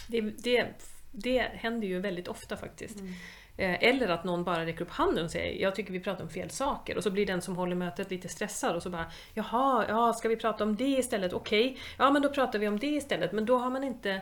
[0.08, 0.66] Det, det,
[1.10, 3.00] det händer ju väldigt ofta faktiskt.
[3.00, 3.12] Mm.
[3.56, 6.30] Eh, eller att någon bara räcker upp handen och säger jag tycker vi pratar om
[6.30, 6.96] fel saker.
[6.96, 10.28] Och så blir den som håller mötet lite stressad och så bara Jaha, ja, ska
[10.28, 11.32] vi prata om det istället?
[11.32, 11.82] Okej, okay.
[11.98, 13.32] ja men då pratar vi om det istället.
[13.32, 14.20] Men då har man inte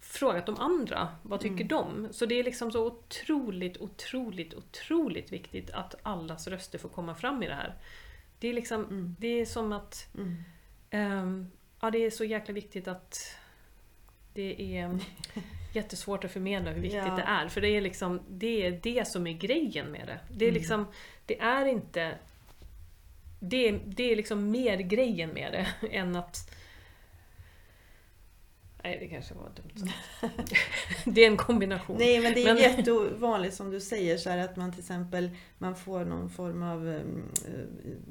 [0.00, 1.08] frågat de andra.
[1.22, 1.68] Vad tycker mm.
[1.68, 2.08] de?
[2.10, 7.42] Så det är liksom så otroligt, otroligt, otroligt viktigt att allas röster får komma fram
[7.42, 7.74] i det här.
[8.38, 9.16] Det är liksom, mm.
[9.18, 11.22] det är som att mm.
[11.22, 13.36] um, Ja, det är så jäkla viktigt att
[14.32, 14.98] det är
[15.72, 17.16] jättesvårt att förmedla hur viktigt ja.
[17.16, 17.48] det är.
[17.48, 20.20] För det är liksom det, är det som är grejen med det.
[20.30, 20.60] Det är, mm.
[20.60, 20.86] liksom,
[21.26, 22.18] det är inte...
[23.40, 26.50] Det är, det är liksom mer grejen med det än att...
[28.82, 29.92] Nej, det kanske var dumt
[31.04, 31.96] Det är en kombination.
[31.98, 32.62] Nej, men det är men...
[32.62, 36.86] jättevanligt som du säger så här, att man till exempel man får någon form av
[36.86, 37.22] um,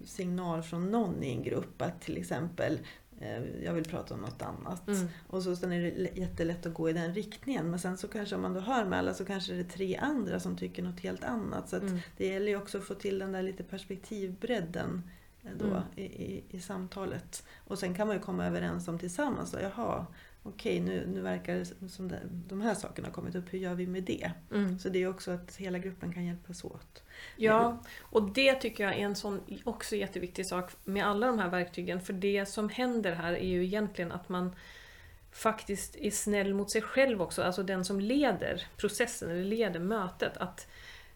[0.05, 3.08] signal från någon i en grupp att till exempel Eh,
[3.63, 4.87] jag vill prata om något annat.
[4.87, 5.07] Mm.
[5.27, 7.69] Och så sen är det jättelätt att gå i den riktningen.
[7.69, 9.95] Men sen så kanske om man då hör med alla så kanske det är tre
[9.95, 11.69] andra som tycker något helt annat.
[11.69, 11.99] Så mm.
[12.17, 15.03] det gäller ju också att få till den där lite perspektivbredden
[15.43, 15.81] eh, då mm.
[15.95, 17.43] i, i, i, samtalet.
[17.67, 20.05] Och sen kan man ju komma överens om tillsammans, då, jaha,
[20.43, 23.75] okej nu, nu verkar det som det, de här sakerna har kommit upp, hur gör
[23.75, 24.31] vi med det?
[24.53, 24.79] Mm.
[24.79, 27.03] Så det är också att hela gruppen kan hjälpas åt.
[27.35, 31.49] Ja, och det tycker jag är en sån också jätteviktig sak med alla de här
[31.49, 32.01] verktygen.
[32.01, 34.55] För det som händer här är ju egentligen att man
[35.31, 40.37] faktiskt är snäll mot sig själv också, alltså den som leder processen eller leder mötet.
[40.37, 40.67] Att,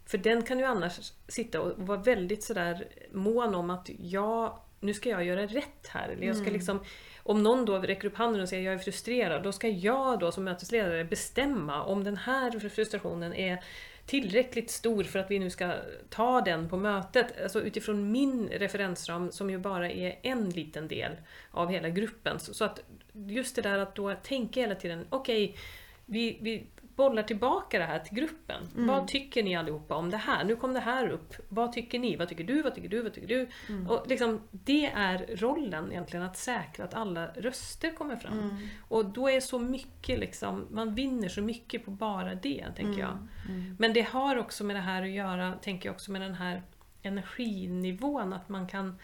[0.05, 4.93] för den kan ju annars sitta och vara väldigt sådär mån om att ja, nu
[4.93, 6.09] ska jag göra rätt här.
[6.09, 6.53] Eller jag ska mm.
[6.53, 6.83] liksom
[7.23, 10.31] om någon då räcker upp handen och säger jag är frustrerad, då ska jag då
[10.31, 13.63] som mötesledare bestämma om den här frustrationen är
[14.05, 15.73] tillräckligt stor för att vi nu ska
[16.09, 17.41] ta den på mötet.
[17.43, 21.11] Alltså utifrån min referensram som ju bara är en liten del
[21.51, 22.39] av hela gruppen.
[22.39, 22.79] Så att
[23.13, 25.57] just det där att då tänka hela tiden, okej, okay,
[26.05, 26.63] vi, vi
[26.95, 28.63] bollar tillbaka det här till gruppen.
[28.75, 28.87] Mm.
[28.87, 30.43] Vad tycker ni allihopa om det här?
[30.43, 31.33] Nu kom det här upp.
[31.49, 32.15] Vad tycker ni?
[32.15, 32.61] Vad tycker du?
[32.61, 33.01] Vad tycker du?
[33.01, 33.49] Vad tycker du?
[33.69, 33.89] Mm.
[33.89, 38.39] Och liksom, det är rollen egentligen, att säkra att alla röster kommer fram.
[38.39, 38.57] Mm.
[38.87, 43.11] Och då är så mycket, liksom, man vinner så mycket på bara det, tänker jag.
[43.11, 43.27] Mm.
[43.49, 43.75] Mm.
[43.79, 46.63] Men det har också med det här att göra, tänker jag också med den här
[47.01, 48.99] energinivån, att man kan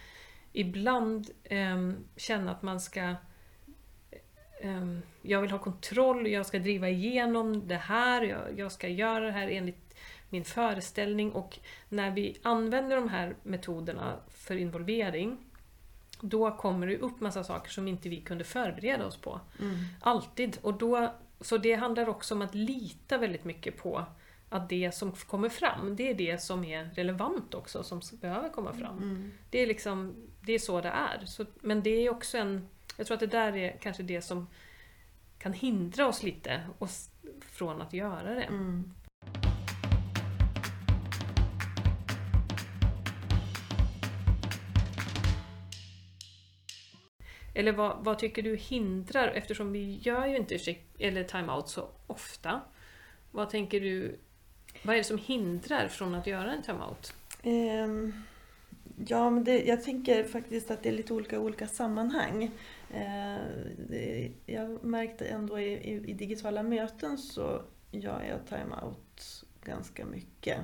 [0.54, 3.16] ibland eh, känna att man ska
[4.62, 9.26] Ehm, jag vill ha kontroll, jag ska driva igenom det här, jag, jag ska göra
[9.26, 9.96] det här enligt
[10.30, 15.38] min föreställning och när vi använder de här metoderna för involvering
[16.22, 19.40] då kommer det upp massa saker som inte vi kunde förbereda oss på.
[19.60, 19.76] Mm.
[20.02, 20.58] Alltid.
[20.62, 24.06] Och då, så det handlar också om att lita väldigt mycket på
[24.50, 28.74] att det som kommer fram, det är det som är relevant också, som behöver komma
[28.74, 28.98] fram.
[28.98, 29.32] Mm.
[29.50, 31.26] Det, är liksom, det är så det är.
[31.26, 32.68] Så, men det är också en
[33.00, 34.48] jag tror att det där är kanske det som
[35.38, 36.62] kan hindra oss lite
[37.42, 38.44] från att göra det.
[38.44, 38.94] Mm.
[47.54, 52.62] Eller vad, vad, tycker du hindrar, eftersom vi gör ju inte eller time-out så ofta.
[53.32, 54.20] Vad tänker du,
[54.84, 57.14] vad är det som hindrar från att göra en time-out?
[57.44, 58.24] Um,
[59.08, 62.52] ja, men det, jag tänker faktiskt att det är lite olika olika sammanhang.
[62.94, 70.58] Eh, jag märkte ändå i, i, digitala möten så gör jag time-out ganska mycket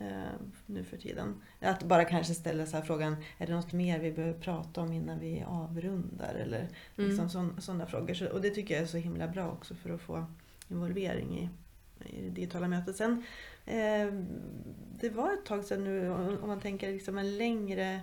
[0.00, 0.32] eh,
[0.66, 1.42] nu för tiden.
[1.60, 5.18] Att bara kanske ställa så frågan, är det något mer vi behöver prata om innan
[5.18, 6.34] vi avrundar?
[6.34, 7.60] Eller liksom mm.
[7.60, 8.14] sådana frågor.
[8.14, 10.26] Så, och det tycker jag är så himla bra också för att få
[10.68, 11.48] involvering i,
[12.16, 12.96] i det digitala mötet.
[12.96, 13.24] Sen,
[13.66, 14.12] eh,
[15.00, 18.00] det var ett tag sedan nu, om man tänker liksom en längre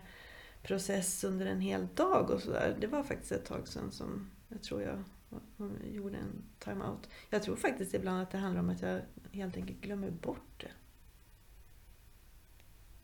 [0.65, 2.77] process under en hel dag och sådär.
[2.79, 5.03] Det var faktiskt ett tag sedan som jag tror jag
[5.91, 7.09] gjorde en time-out.
[7.29, 9.01] Jag tror faktiskt ibland att det handlar om att jag
[9.31, 10.71] helt enkelt glömmer bort det.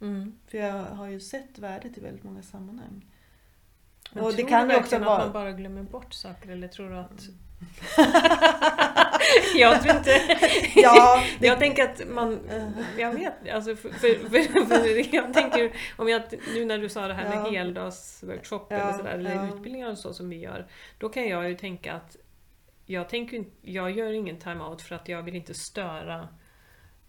[0.05, 0.39] Mm.
[0.47, 3.05] För jag har ju sett värdet i väldigt många sammanhang.
[4.13, 5.23] Men och det tror kan du också verkligen att vara...
[5.23, 7.29] man bara glömmer bort saker eller tror du att...
[9.55, 10.21] jag tror inte...
[10.75, 12.39] Ja, det- Jag tänker att man...
[12.97, 16.21] Jag vet alltså för, för, för, för jag tänker om jag,
[16.53, 17.51] nu när du sa det här med Ja.
[17.51, 19.47] heldagsworkshop eller sådär, eller ja.
[19.47, 20.67] utbildningar och så som vi gör.
[20.97, 22.17] Då kan jag ju tänka att
[22.85, 26.27] jag, tänker, jag gör ingen time-out för att jag vill inte störa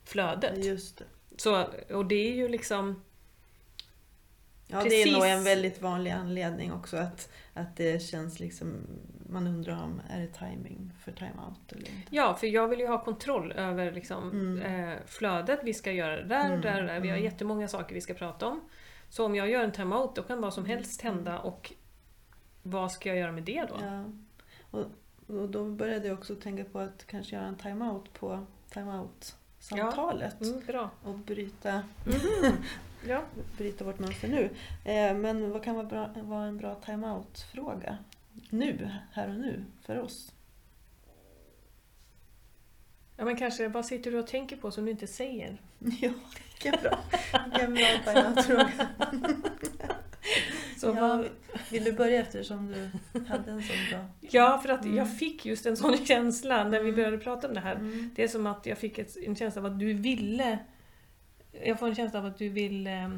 [0.04, 0.64] flödet.
[0.64, 1.04] Just det.
[1.36, 3.02] Så, och det är ju liksom...
[4.66, 5.06] Ja, det Precis.
[5.06, 8.86] är nog en väldigt vanlig anledning också att, att det känns liksom...
[9.32, 12.08] Man undrar om är det timing för time-out eller inte.
[12.10, 14.88] Ja, för jag vill ju ha kontroll över liksom, Mm.
[14.90, 15.60] eh, flödet.
[15.64, 17.00] Vi ska göra det där Mm, där där.
[17.00, 17.24] Vi har mm.
[17.24, 18.60] jättemånga saker vi ska prata om.
[19.08, 21.14] Så om jag gör en time-out, då kan vad som helst Mm.
[21.14, 21.72] hända och
[22.62, 23.76] vad ska jag göra med det då?
[23.82, 24.04] Ja.
[24.70, 24.84] Och,
[25.40, 30.40] och då började jag också tänka på att kanske göra en time-out på time-out-samtalet.
[30.40, 30.90] Mm, bra.
[31.04, 31.82] Och bryta,
[33.08, 33.22] Ja.
[33.58, 34.44] bryta vårt mönster nu.
[34.84, 37.98] Eh, men vad kan vara, bra, vara en bra time-out-fråga?
[38.50, 40.32] Nu, här och nu, för oss.
[43.16, 45.60] ja, men kanske vad sitter du och tänker på som du inte säger?
[46.00, 46.10] Ja,
[46.52, 46.98] vilken bra,
[47.44, 48.72] vilken bra time-out-fråga.
[50.80, 51.24] Så ja,
[51.70, 52.72] Vill du börja eftersom
[53.12, 54.06] du hade en sån bra...
[54.20, 54.96] ja, för att Mm.
[54.96, 56.94] jag fick just en sån känsla när vi Mm.
[56.94, 57.74] började prata om det här.
[57.74, 58.10] Mm.
[58.16, 60.58] Det är som att jag fick en känsla av att du ville
[61.64, 63.10] jag får en känsla av att du vill eh,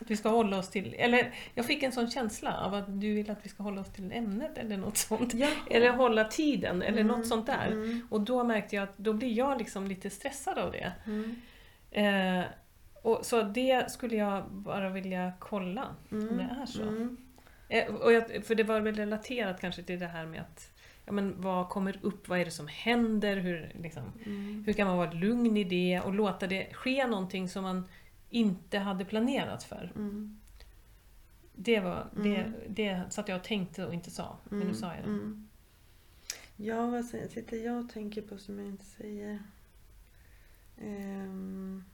[0.00, 3.14] att vi ska hålla oss till, eller jag fick en sån känsla av att du
[3.14, 5.34] vill att vi ska hålla oss till ämnet eller något sånt.
[5.34, 5.48] Ja.
[5.70, 7.66] Eller hålla tiden eller Mm, något sånt där.
[7.66, 8.06] Mm.
[8.10, 10.92] Och då märkte jag att då blir jag liksom lite stressad av det.
[11.06, 11.36] Mm.
[11.90, 12.44] Eh,
[13.02, 16.82] och så det skulle jag bara vilja kolla om det är så.
[16.82, 17.16] Mm.
[17.68, 20.72] Eh, och jag, för det var väl relaterat kanske till det här med att
[21.04, 24.64] ja, men vad kommer upp, vad är det som händer, hur, liksom, Mm.
[24.66, 27.88] hur kan man vara lugn i det och låta det ske någonting som man
[28.30, 29.92] inte hade planerat för.
[29.96, 30.40] Mm.
[31.54, 32.52] Det var det, Mm.
[32.68, 35.10] det satt jag och tänkte och inte sa, men nu sa jag det.
[35.10, 35.48] Mm.
[36.56, 39.42] Ja, vad sitter jag och tänker på som jag inte säger?
[40.78, 41.84] Ehm.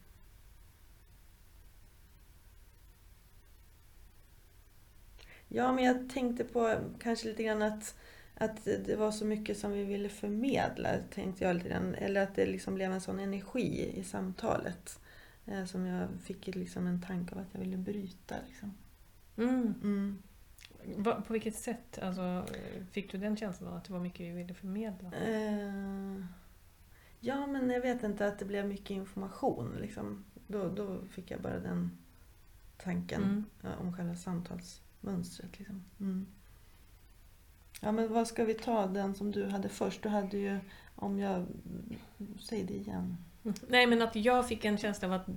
[5.47, 7.95] Ja, men jag tänkte på kanske lite grann att,
[8.35, 11.95] att det var så mycket som vi ville förmedla, tänkte jag lite grann.
[11.95, 14.99] Eller att det liksom blev en sån energi i samtalet.
[15.47, 18.35] Eh, som jag fick liksom en tanke av att jag ville bryta.
[18.47, 18.73] Liksom.
[19.37, 19.73] Mm.
[19.83, 20.17] Mm.
[20.97, 22.45] Va, på vilket sätt alltså,
[22.91, 25.11] fick du den känslan att det var mycket vi ville förmedla?
[25.11, 26.25] Eh,
[27.19, 29.75] ja, men jag vet inte att det blev mycket information.
[29.81, 30.25] Liksom.
[30.47, 31.97] Då, då fick jag bara den
[32.77, 33.45] tanken Mm.
[33.61, 35.59] ja, om själva samtalsmönstret.
[35.59, 35.83] Liksom.
[35.99, 36.25] Mm.
[37.81, 40.03] Ja, men vad ska vi ta den som du hade först?
[40.03, 40.59] Du hade ju,
[40.95, 41.45] om jag...
[42.39, 43.17] Säg det igen.
[43.67, 45.27] Nej men att jag fick en känsla av att,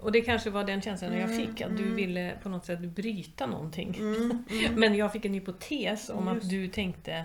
[0.00, 1.96] och det kanske var den känslan jag Mm, fick, att du mm.
[1.96, 3.94] ville på något sätt bryta någonting.
[3.98, 4.74] Mm, mm.
[4.80, 6.50] Men jag fick en hypotes om att Just.
[6.50, 7.24] du tänkte,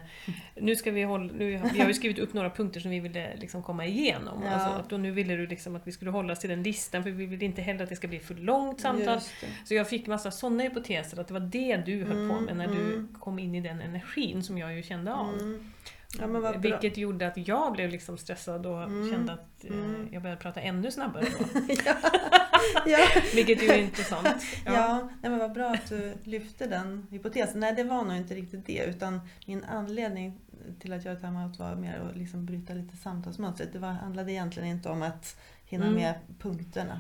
[0.56, 3.36] nu ska vi hålla, nu, vi har ju skrivit upp några punkter som vi ville
[3.38, 4.44] liksom komma igenom.
[4.44, 4.50] Ja.
[4.50, 7.04] Alltså, att då nu ville du liksom att vi skulle hålla oss till den listan,
[7.04, 9.20] för vi vill inte heller att det ska bli för långt samtal.
[9.66, 12.58] Så jag fick massa sådana hypoteser, att det var det du höll på Mm, med
[12.58, 13.16] när du mm.
[13.20, 15.60] kom in i den energin som jag ju kände av.
[16.20, 16.52] Ja.
[16.58, 20.08] Vilket gjorde att jag blev liksom stressad och Mm, kände att eh, mm.
[20.12, 21.46] jag började prata ännu snabbare då.
[22.86, 22.98] ja.
[23.36, 24.28] Vilket ju är intressant.
[24.66, 27.60] Ja, nej men vad bra att du lyfte den hypotesen.
[27.60, 28.86] Nej, det var nog inte riktigt det.
[28.86, 30.40] Utan min anledning
[30.80, 33.74] till att göra timeout var mer att liksom bryta lite samtalsmönstret.
[33.74, 35.96] Det var, handlade egentligen inte om att hinna Mm.
[35.96, 37.00] med punkterna.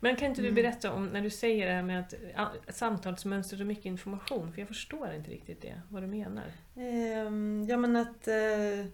[0.00, 0.54] Men kan inte du Mm.
[0.54, 4.52] berätta om när du säger det här med att ja, samtalsmönster och mycket information?
[4.52, 6.44] För jag förstår inte riktigt det, vad du menar.
[6.76, 8.28] Ehm, ja men att...
[8.28, 8.86] Eh,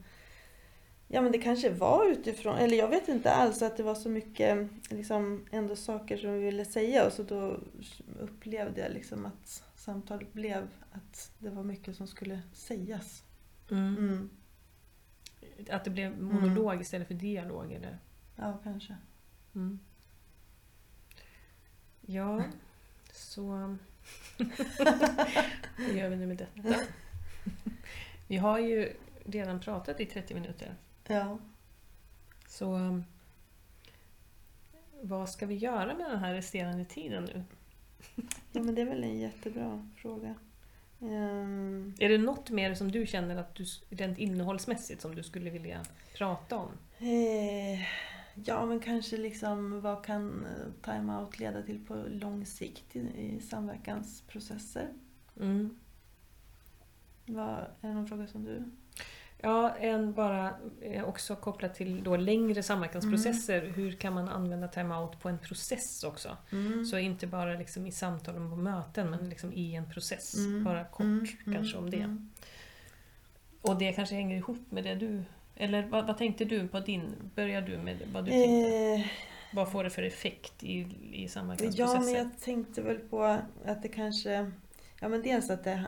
[1.08, 4.08] ja men det kanske var utifrån, eller jag vet inte alls att det var så
[4.08, 7.60] mycket liksom ändå saker som vi ville säga och så då
[8.20, 13.24] upplevde jag liksom att samtalet blev att det var mycket som skulle sägas.
[13.70, 13.96] Mm.
[13.98, 14.30] Mm.
[15.70, 17.98] Att det blev monolog istället för dialog eller?
[18.36, 18.96] Ja, kanske.
[22.06, 22.42] Ja,
[23.12, 23.42] så...
[25.78, 26.80] Vad gör vi nu med detta?
[28.28, 28.92] Vi har ju
[29.24, 30.74] redan pratat i 30 minuter.
[31.06, 31.38] Ja.
[32.48, 33.04] Så um,
[35.02, 37.42] vad ska vi göra med den här resterande tiden nu?
[38.52, 40.34] ja, men det är väl en jättebra fråga.
[41.00, 45.50] Ehm, Är det något mer som du känner att du rent innehållsmässigt som du skulle
[45.50, 45.84] vilja
[46.14, 46.68] prata om?
[46.98, 47.80] eh,
[48.34, 53.40] ja, men kanske liksom vad kan eh, time-out leda till på lång sikt i, i
[53.40, 54.88] samverkansprocesser?
[55.40, 55.76] Mm.
[57.26, 58.62] Vad, är det någon fråga som du...
[59.38, 63.62] Ja, en bara eh, också kopplat till då längre samverkansprocesser.
[63.62, 63.74] Mm.
[63.74, 66.36] Hur kan man använda timeout på en process också?
[66.52, 66.84] Mm.
[66.84, 70.34] Så inte bara liksom i samtalen på möten men liksom i en process.
[70.36, 70.64] Mm.
[70.64, 71.26] Bara kort Mm.
[71.44, 71.96] kanske om det.
[71.96, 72.30] Mm.
[73.60, 75.22] Och det kanske hänger ihop med det du...
[75.56, 77.14] Eller vad, vad tänkte du på din...
[77.34, 78.94] Börjar du med vad du tänkte?
[78.94, 79.06] Eh,
[79.52, 80.78] Vad får det för effekt i,
[81.12, 82.00] i Ja, samverkansprocesser?
[82.00, 83.22] men jag tänkte väl på
[83.64, 84.50] att det kanske...
[85.00, 85.86] Ja, men dels att det,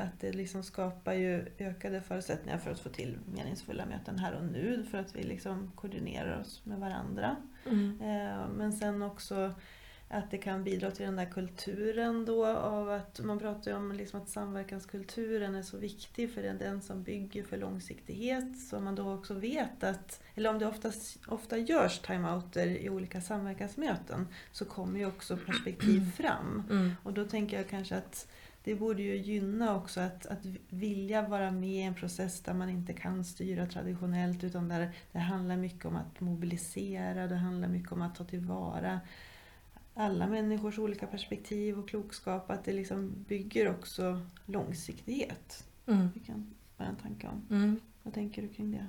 [0.00, 4.44] att det liksom skapar ju ökade förutsättningar för att få till meningsfulla möten här och
[4.44, 4.86] nu.
[4.90, 7.36] För att vi liksom koordinerar oss med varandra.
[7.66, 8.00] Mm.
[8.00, 9.52] Eh, Men sen också
[10.12, 13.92] att det kan bidra till den där kulturen då av att man pratar ju om
[13.92, 18.58] liksom att samverkanskulturen är så viktig för är den som bygger för långsiktighet.
[18.58, 23.20] Så man då också vet att, eller om det oftast, ofta görs timeouter i olika
[23.20, 26.62] samverkansmöten så kommer ju också perspektiv fram.
[26.70, 26.92] Mm.
[27.02, 28.28] Och då tänker jag kanske att
[28.64, 32.68] det borde ju gynna också att, att vilja vara med i en process där man
[32.68, 37.92] inte kan styra traditionellt utan där det handlar mycket om att mobilisera, det handlar mycket
[37.92, 39.00] om att ta tillvara
[39.94, 42.50] alla människors olika perspektiv och klokskap.
[42.50, 45.64] Att det liksom bygger också långsiktighet.
[45.86, 46.08] Mm.
[46.14, 47.46] Det kan vara en tanke om.
[47.50, 47.80] Mm.
[48.02, 48.86] Vad tänker du kring det?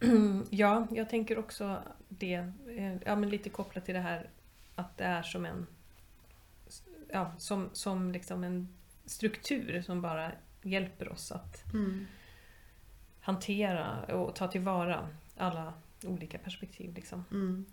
[0.50, 2.34] Ja, jag tänker också det.
[2.76, 4.28] eh, Ja, men lite kopplat till det här
[4.74, 5.66] att det är som en
[7.12, 8.68] ja, som, som liksom en
[9.06, 10.32] struktur som bara
[10.62, 12.06] hjälper oss att Mm.
[13.20, 15.74] hantera och ta tillvara alla
[16.04, 16.94] olika perspektiv.
[16.94, 17.24] Liksom.
[17.30, 17.64] Mm.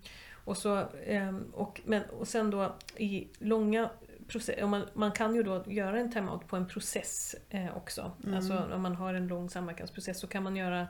[0.48, 3.90] Och, så, ehm, och, men, och sen då i långa
[4.28, 8.12] processer, man, man kan ju då göra en timeout på en process eh, också.
[8.24, 8.36] Mm.
[8.36, 10.88] Alltså om man har en lång samverkansprocess så kan man göra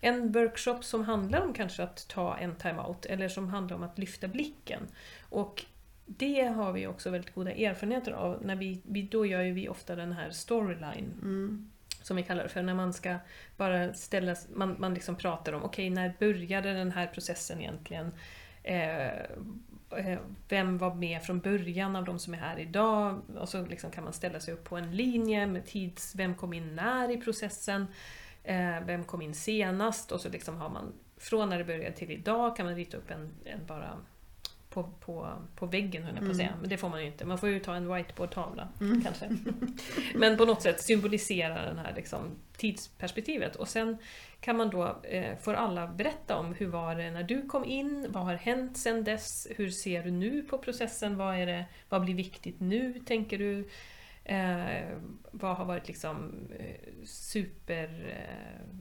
[0.00, 3.98] en workshop som handlar om kanske att ta en timeout eller som handlar om att
[3.98, 4.82] lyfta blicken.
[5.28, 5.64] Och
[6.06, 8.44] det har vi också väldigt goda erfarenheter av.
[8.44, 11.70] När vi, vi, då gör ju vi ofta den här storyline Mm.
[12.02, 13.16] som vi kallar det för, när man ska
[13.56, 18.12] bara ställa, man, man liksom pratar om, okej när började den här processen egentligen?
[18.62, 19.22] Eh,
[19.96, 23.20] eh, vem var med från början av de som är här idag?
[23.38, 26.52] Och så liksom kan man ställa sig upp på en linje med tids, vem kom
[26.52, 27.86] in när i processen?
[28.44, 30.12] Eh, vem kom in senast?
[30.12, 33.10] Och så liksom har man, från när det började till idag kan man rita upp
[33.10, 33.98] en, en bara
[34.72, 36.36] på, på, på väggen höll jag på att Mm.
[36.36, 37.24] säga, men det får man ju inte.
[37.24, 39.02] Man får ju ta en whiteboardtavla Mm.
[39.02, 39.36] kanske.
[40.14, 42.20] Men på något sätt symbolisera det här liksom,
[42.56, 43.56] tidsperspektivet.
[43.56, 43.98] Och sen
[44.40, 48.06] kan man då, eh, får alla berätta om hur var det när du kom in,
[48.08, 52.02] vad har hänt sedan dess, hur ser du nu på processen, vad, är det, vad
[52.04, 53.68] blir viktigt nu tänker du?
[54.24, 54.88] Eh,
[55.30, 58.76] vad har varit liksom eh, super eh,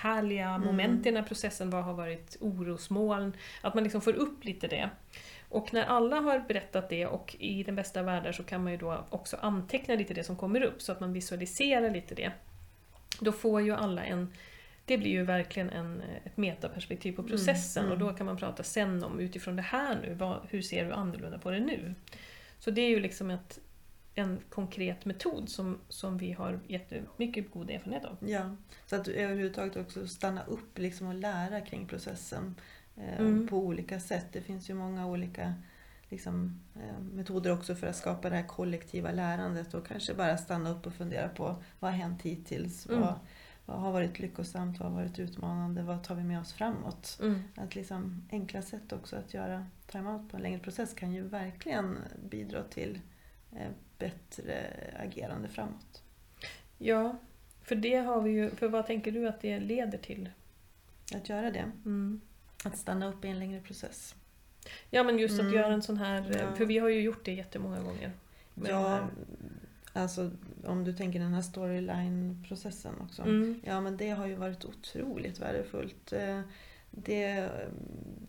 [0.00, 0.66] härliga Mm.
[0.66, 3.36] moment i den här processen, vad har varit orosmoln?
[3.60, 4.90] Att man liksom får upp lite det.
[5.48, 8.72] Och när alla har berättat det och i den bästa av världar så kan man
[8.72, 12.32] ju då också anteckna lite det som kommer upp så att man visualiserar lite det.
[13.20, 14.32] Då får ju alla en
[14.84, 17.92] det blir ju verkligen en, ett metaperspektiv på Mm, processen mm.
[17.92, 20.92] och då kan man prata sen om utifrån det här nu, vad, hur ser du
[20.92, 21.94] annorlunda på det nu?
[22.58, 23.58] Så det är ju liksom ett,
[24.14, 28.16] en konkret metod som, som vi har jättemycket god erfarenhet av.
[28.20, 28.56] Ja,
[28.86, 32.54] så att överhuvudtaget också stanna upp liksom och lära kring processen
[32.96, 33.46] eh, Mm.
[33.48, 34.26] på olika sätt.
[34.32, 35.54] Det finns ju många olika
[36.08, 40.70] liksom, eh, metoder också för att skapa det här kollektiva lärandet och kanske bara stanna
[40.70, 42.86] upp och fundera på vad har hänt hittills?
[42.88, 43.00] Mm.
[43.00, 43.14] Vad,
[43.66, 44.80] vad har varit lyckosamt?
[44.80, 45.82] Vad har varit utmanande?
[45.82, 47.18] Vad tar vi med oss framåt?
[47.22, 47.42] Mm.
[47.56, 51.98] Att liksom, enkla sätt också att göra timeout på en längre process kan ju verkligen
[52.30, 53.00] bidra till
[53.98, 54.66] bättre
[54.98, 56.02] agerande framåt.
[56.78, 57.16] Ja,
[57.62, 60.30] för det har vi ju, för vad tänker du att det leder till?
[61.14, 61.70] Att göra det.
[61.84, 62.20] Mm.
[62.64, 64.14] Att stanna upp i en längre process.
[64.90, 65.54] Ja men just att Mm.
[65.54, 66.54] göra en sån här, Ja.
[66.56, 68.12] för vi har ju gjort det jättemånga gånger.
[68.68, 69.08] Ja,
[69.92, 70.30] alltså
[70.66, 73.22] om du tänker den här storyline-processen också.
[73.22, 73.60] Mm.
[73.64, 76.12] Ja, men det har ju varit otroligt värdefullt.
[76.12, 76.40] Eh,
[76.92, 77.50] Det,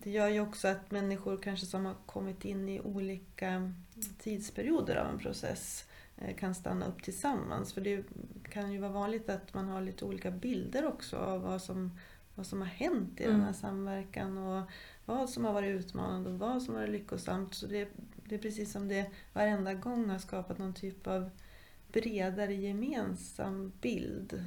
[0.02, 3.72] det gör ju också att människor kanske som har kommit in i olika
[4.18, 5.84] tidsperioder av en process
[6.16, 7.72] eh, kan stanna upp tillsammans.
[7.72, 8.04] För det
[8.50, 11.98] kan ju vara vanligt att man har lite olika bilder också av vad som,
[12.34, 13.46] vad som har hänt i den Mm.
[13.46, 14.70] här samverkan och
[15.04, 17.54] vad som har varit utmanande och vad som har varit lyckosamt.
[17.54, 17.88] Så det,
[18.28, 21.30] det är precis som det varenda gång har skapat någon typ av
[21.92, 24.44] bredare gemensam bild.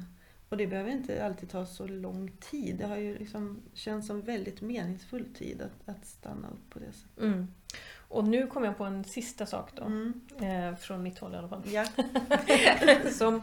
[0.48, 2.76] Och det behöver inte alltid ta så lång tid.
[2.78, 6.92] Det har ju liksom känts som väldigt meningsfull tid att, att stanna upp på det
[6.92, 7.22] sättet.
[7.22, 7.46] Mm.
[8.08, 10.22] Och nu kom jag på en sista sak då, Mm.
[10.40, 11.62] eh, från mitt håll i alla fall.
[11.66, 11.84] Ja.
[13.10, 13.42] Som,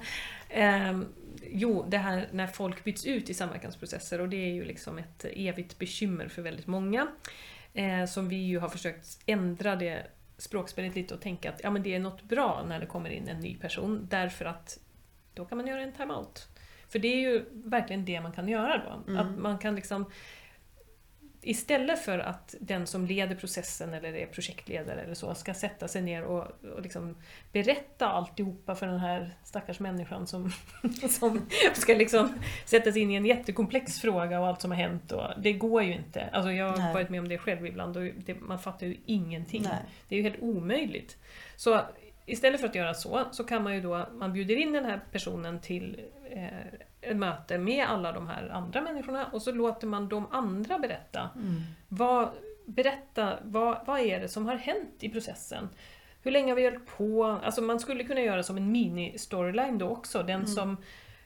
[0.49, 1.05] ehm,
[1.43, 5.25] jo, det här när folk byts ut i samverkansprocesser och det är ju liksom ett
[5.33, 7.07] evigt bekymmer för väldigt många.
[7.73, 10.07] Eh, som vi ju har försökt ändra det
[10.37, 13.27] språkspelet lite och tänka att ja, men det är något bra när det kommer in
[13.27, 14.79] en ny person därför att
[15.33, 16.47] då kan man göra en timeout.
[16.89, 19.11] För det är ju verkligen det man kan göra då.
[19.11, 19.27] Mm.
[19.27, 20.05] Att man kan liksom
[21.43, 26.01] Istället för att den som leder processen eller är projektledare eller så ska sätta sig
[26.01, 27.15] ner och, och liksom
[27.51, 30.51] berätta alltihopa för den här stackars människan som,
[31.09, 31.41] som
[31.73, 32.33] ska liksom
[32.65, 35.11] sätta sig in i en jättekomplex fråga och allt som har hänt.
[35.11, 36.29] Och det går ju inte.
[36.31, 36.93] Alltså jag har Nej.
[36.93, 39.61] varit med om det själv ibland och det, man fattar ju ingenting.
[39.63, 39.77] Nej.
[40.09, 41.17] Det är ju helt omöjligt.
[41.55, 41.81] Så
[42.25, 44.99] istället för att göra så, så kan man ju då, man bjuder in den här
[45.11, 45.99] personen till
[46.31, 46.47] eh,
[47.13, 51.29] möte med alla de här andra människorna och så låter man de andra berätta.
[51.35, 51.61] Mm.
[51.87, 52.29] Vad,
[52.65, 55.69] berätta, vad, vad är det som har hänt i processen?
[56.21, 57.25] Hur länge har vi hållit på?
[57.43, 60.17] Alltså man skulle kunna göra som en mini-storyline då också.
[60.23, 60.47] Den Mm.
[60.47, 60.77] som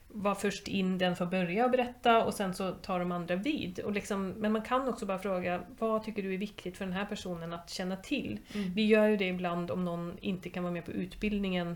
[0.07, 3.79] var först in, den får börja berätta och sen så tar de andra vid.
[3.79, 6.93] Och liksom, men man kan också bara fråga, vad tycker du är viktigt för den
[6.93, 8.39] här personen att känna till?
[8.53, 8.73] Mm.
[8.73, 11.75] Vi gör ju det ibland om någon inte kan vara med på utbildningen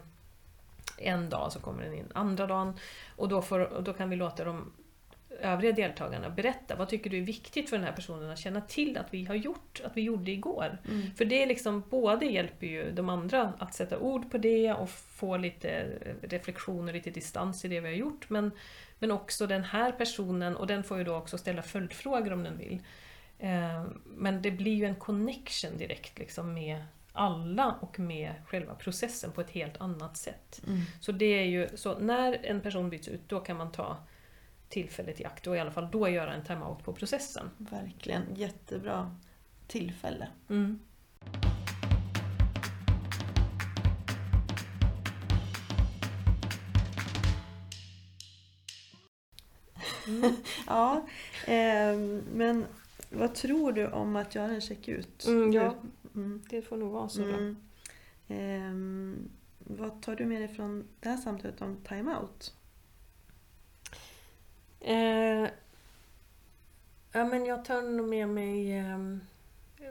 [1.07, 2.73] en dag, så kommer den in andra dagen.
[3.15, 4.71] Och då, får, då kan vi låta de
[5.39, 8.97] övriga deltagarna berätta, vad tycker du är viktigt för den här personen att känna till
[8.97, 10.77] att vi har gjort, att vi gjorde igår?
[10.89, 11.15] Mm.
[11.15, 14.89] För det är liksom, både hjälper ju de andra att sätta ord på det och
[14.89, 15.85] få lite
[16.21, 18.29] reflektion och lite distans i det vi har gjort.
[18.29, 18.51] Men,
[18.99, 22.57] men också den här personen, och den får ju då också ställa följdfrågor om den
[22.57, 22.81] vill.
[23.39, 26.83] Eh, Men det blir ju en connection direkt liksom med
[27.13, 30.61] alla och med själva processen på ett helt annat sätt.
[30.67, 30.81] Mm.
[30.99, 33.97] Så det är ju så när en person byts ut, då kan man ta
[34.69, 37.49] tillfället i akt och i alla fall då göra en timeout på processen.
[37.57, 39.15] Verkligen jättebra
[39.67, 40.27] tillfälle.
[40.49, 40.79] Mm.
[50.07, 50.35] Mm.
[50.67, 51.07] Ja,
[51.47, 52.65] ehm, men
[53.09, 55.25] vad tror du om att göra en check-ut?
[55.27, 55.75] Mm, ja.
[56.15, 56.43] Mm.
[56.49, 57.21] Det får nog vara så.
[57.21, 57.33] då.
[57.33, 57.55] Mm.
[58.27, 62.53] Ehm, vad tar du med dig från det här samtalet om time-out?
[64.79, 65.49] Eh,
[67.11, 69.17] ja, men jag tar nog med mig eh,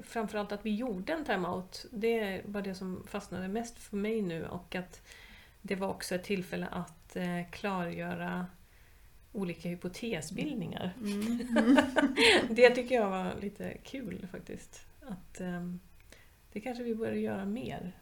[0.03, 1.87] framförallt att vi gjorde en timeout.
[1.91, 5.03] Det var det som fastnade mest för mig nu och att
[5.63, 8.47] det var också ett tillfälle att eh, klargöra
[9.33, 10.95] olika hypotesbildningar.
[11.01, 11.39] Mm.
[12.51, 14.87] Det tycker jag var lite kul faktiskt.
[15.01, 15.75] Att eh,
[16.53, 17.93] det kanske vi borde göra mer.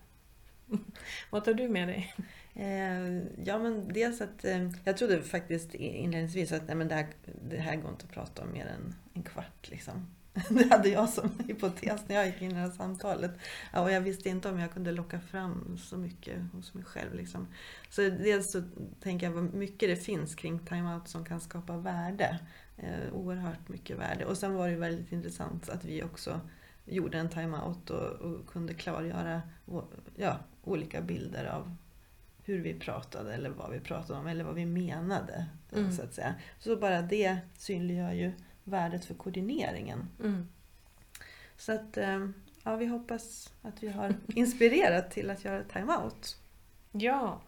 [1.31, 2.15] Vad tar du med dig?
[2.55, 7.07] Eh, ja, men dels att eh, jag trodde faktiskt inledningsvis att nej, men det, här,
[7.49, 9.71] det här går inte att prata om mer än en kvart.
[9.71, 10.07] Liksom.
[10.51, 13.39] Det hade jag som hypotes när jag gick in i det här samtalet.
[13.73, 17.15] Ja, och jag visste inte om jag kunde locka fram så mycket hos mig själv.
[17.15, 17.47] Liksom.
[17.91, 18.63] Så dels så
[19.01, 22.39] tänker jag vad mycket det finns kring timeout som kan skapa värde.
[22.77, 24.25] Eh, oerhört mycket värde.
[24.25, 26.41] Och sen var det ju väldigt intressant att vi också
[26.89, 29.43] gjorde en timeout och, och kunde klargöra
[30.17, 31.77] ja, olika bilder av
[32.45, 35.47] hur vi pratade eller vad vi pratade om eller vad vi menade.
[35.73, 35.93] Mm.
[35.93, 36.35] Så att säga.
[36.59, 38.33] Så bara det synliggör ju
[38.65, 40.09] värdet för koordineringen.
[40.21, 40.49] Mm.
[41.57, 42.29] Så att eh,
[42.63, 46.37] ja, vi hoppas att vi har inspirerat till att göra timeout.
[46.93, 47.41] Ja,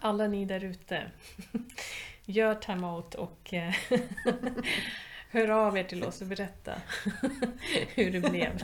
[0.00, 1.10] alla ni där ute.
[2.24, 3.74] Gör timeout och eh,
[5.30, 6.74] hör av er till oss och berätta
[7.94, 8.62] hur det blev.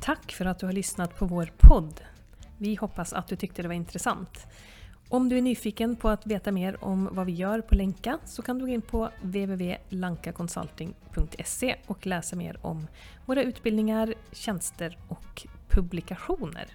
[0.00, 2.00] Tack för att du har lyssnat på vår podd.
[2.58, 4.46] Vi hoppas att du tyckte det var intressant.
[5.12, 8.42] Om du är nyfiken på att veta mer om vad vi gör på Länka så
[8.42, 12.86] kan du gå in på www.lankaconsulting.se och läsa mer om
[13.26, 16.66] våra utbildningar, tjänster och publikationer.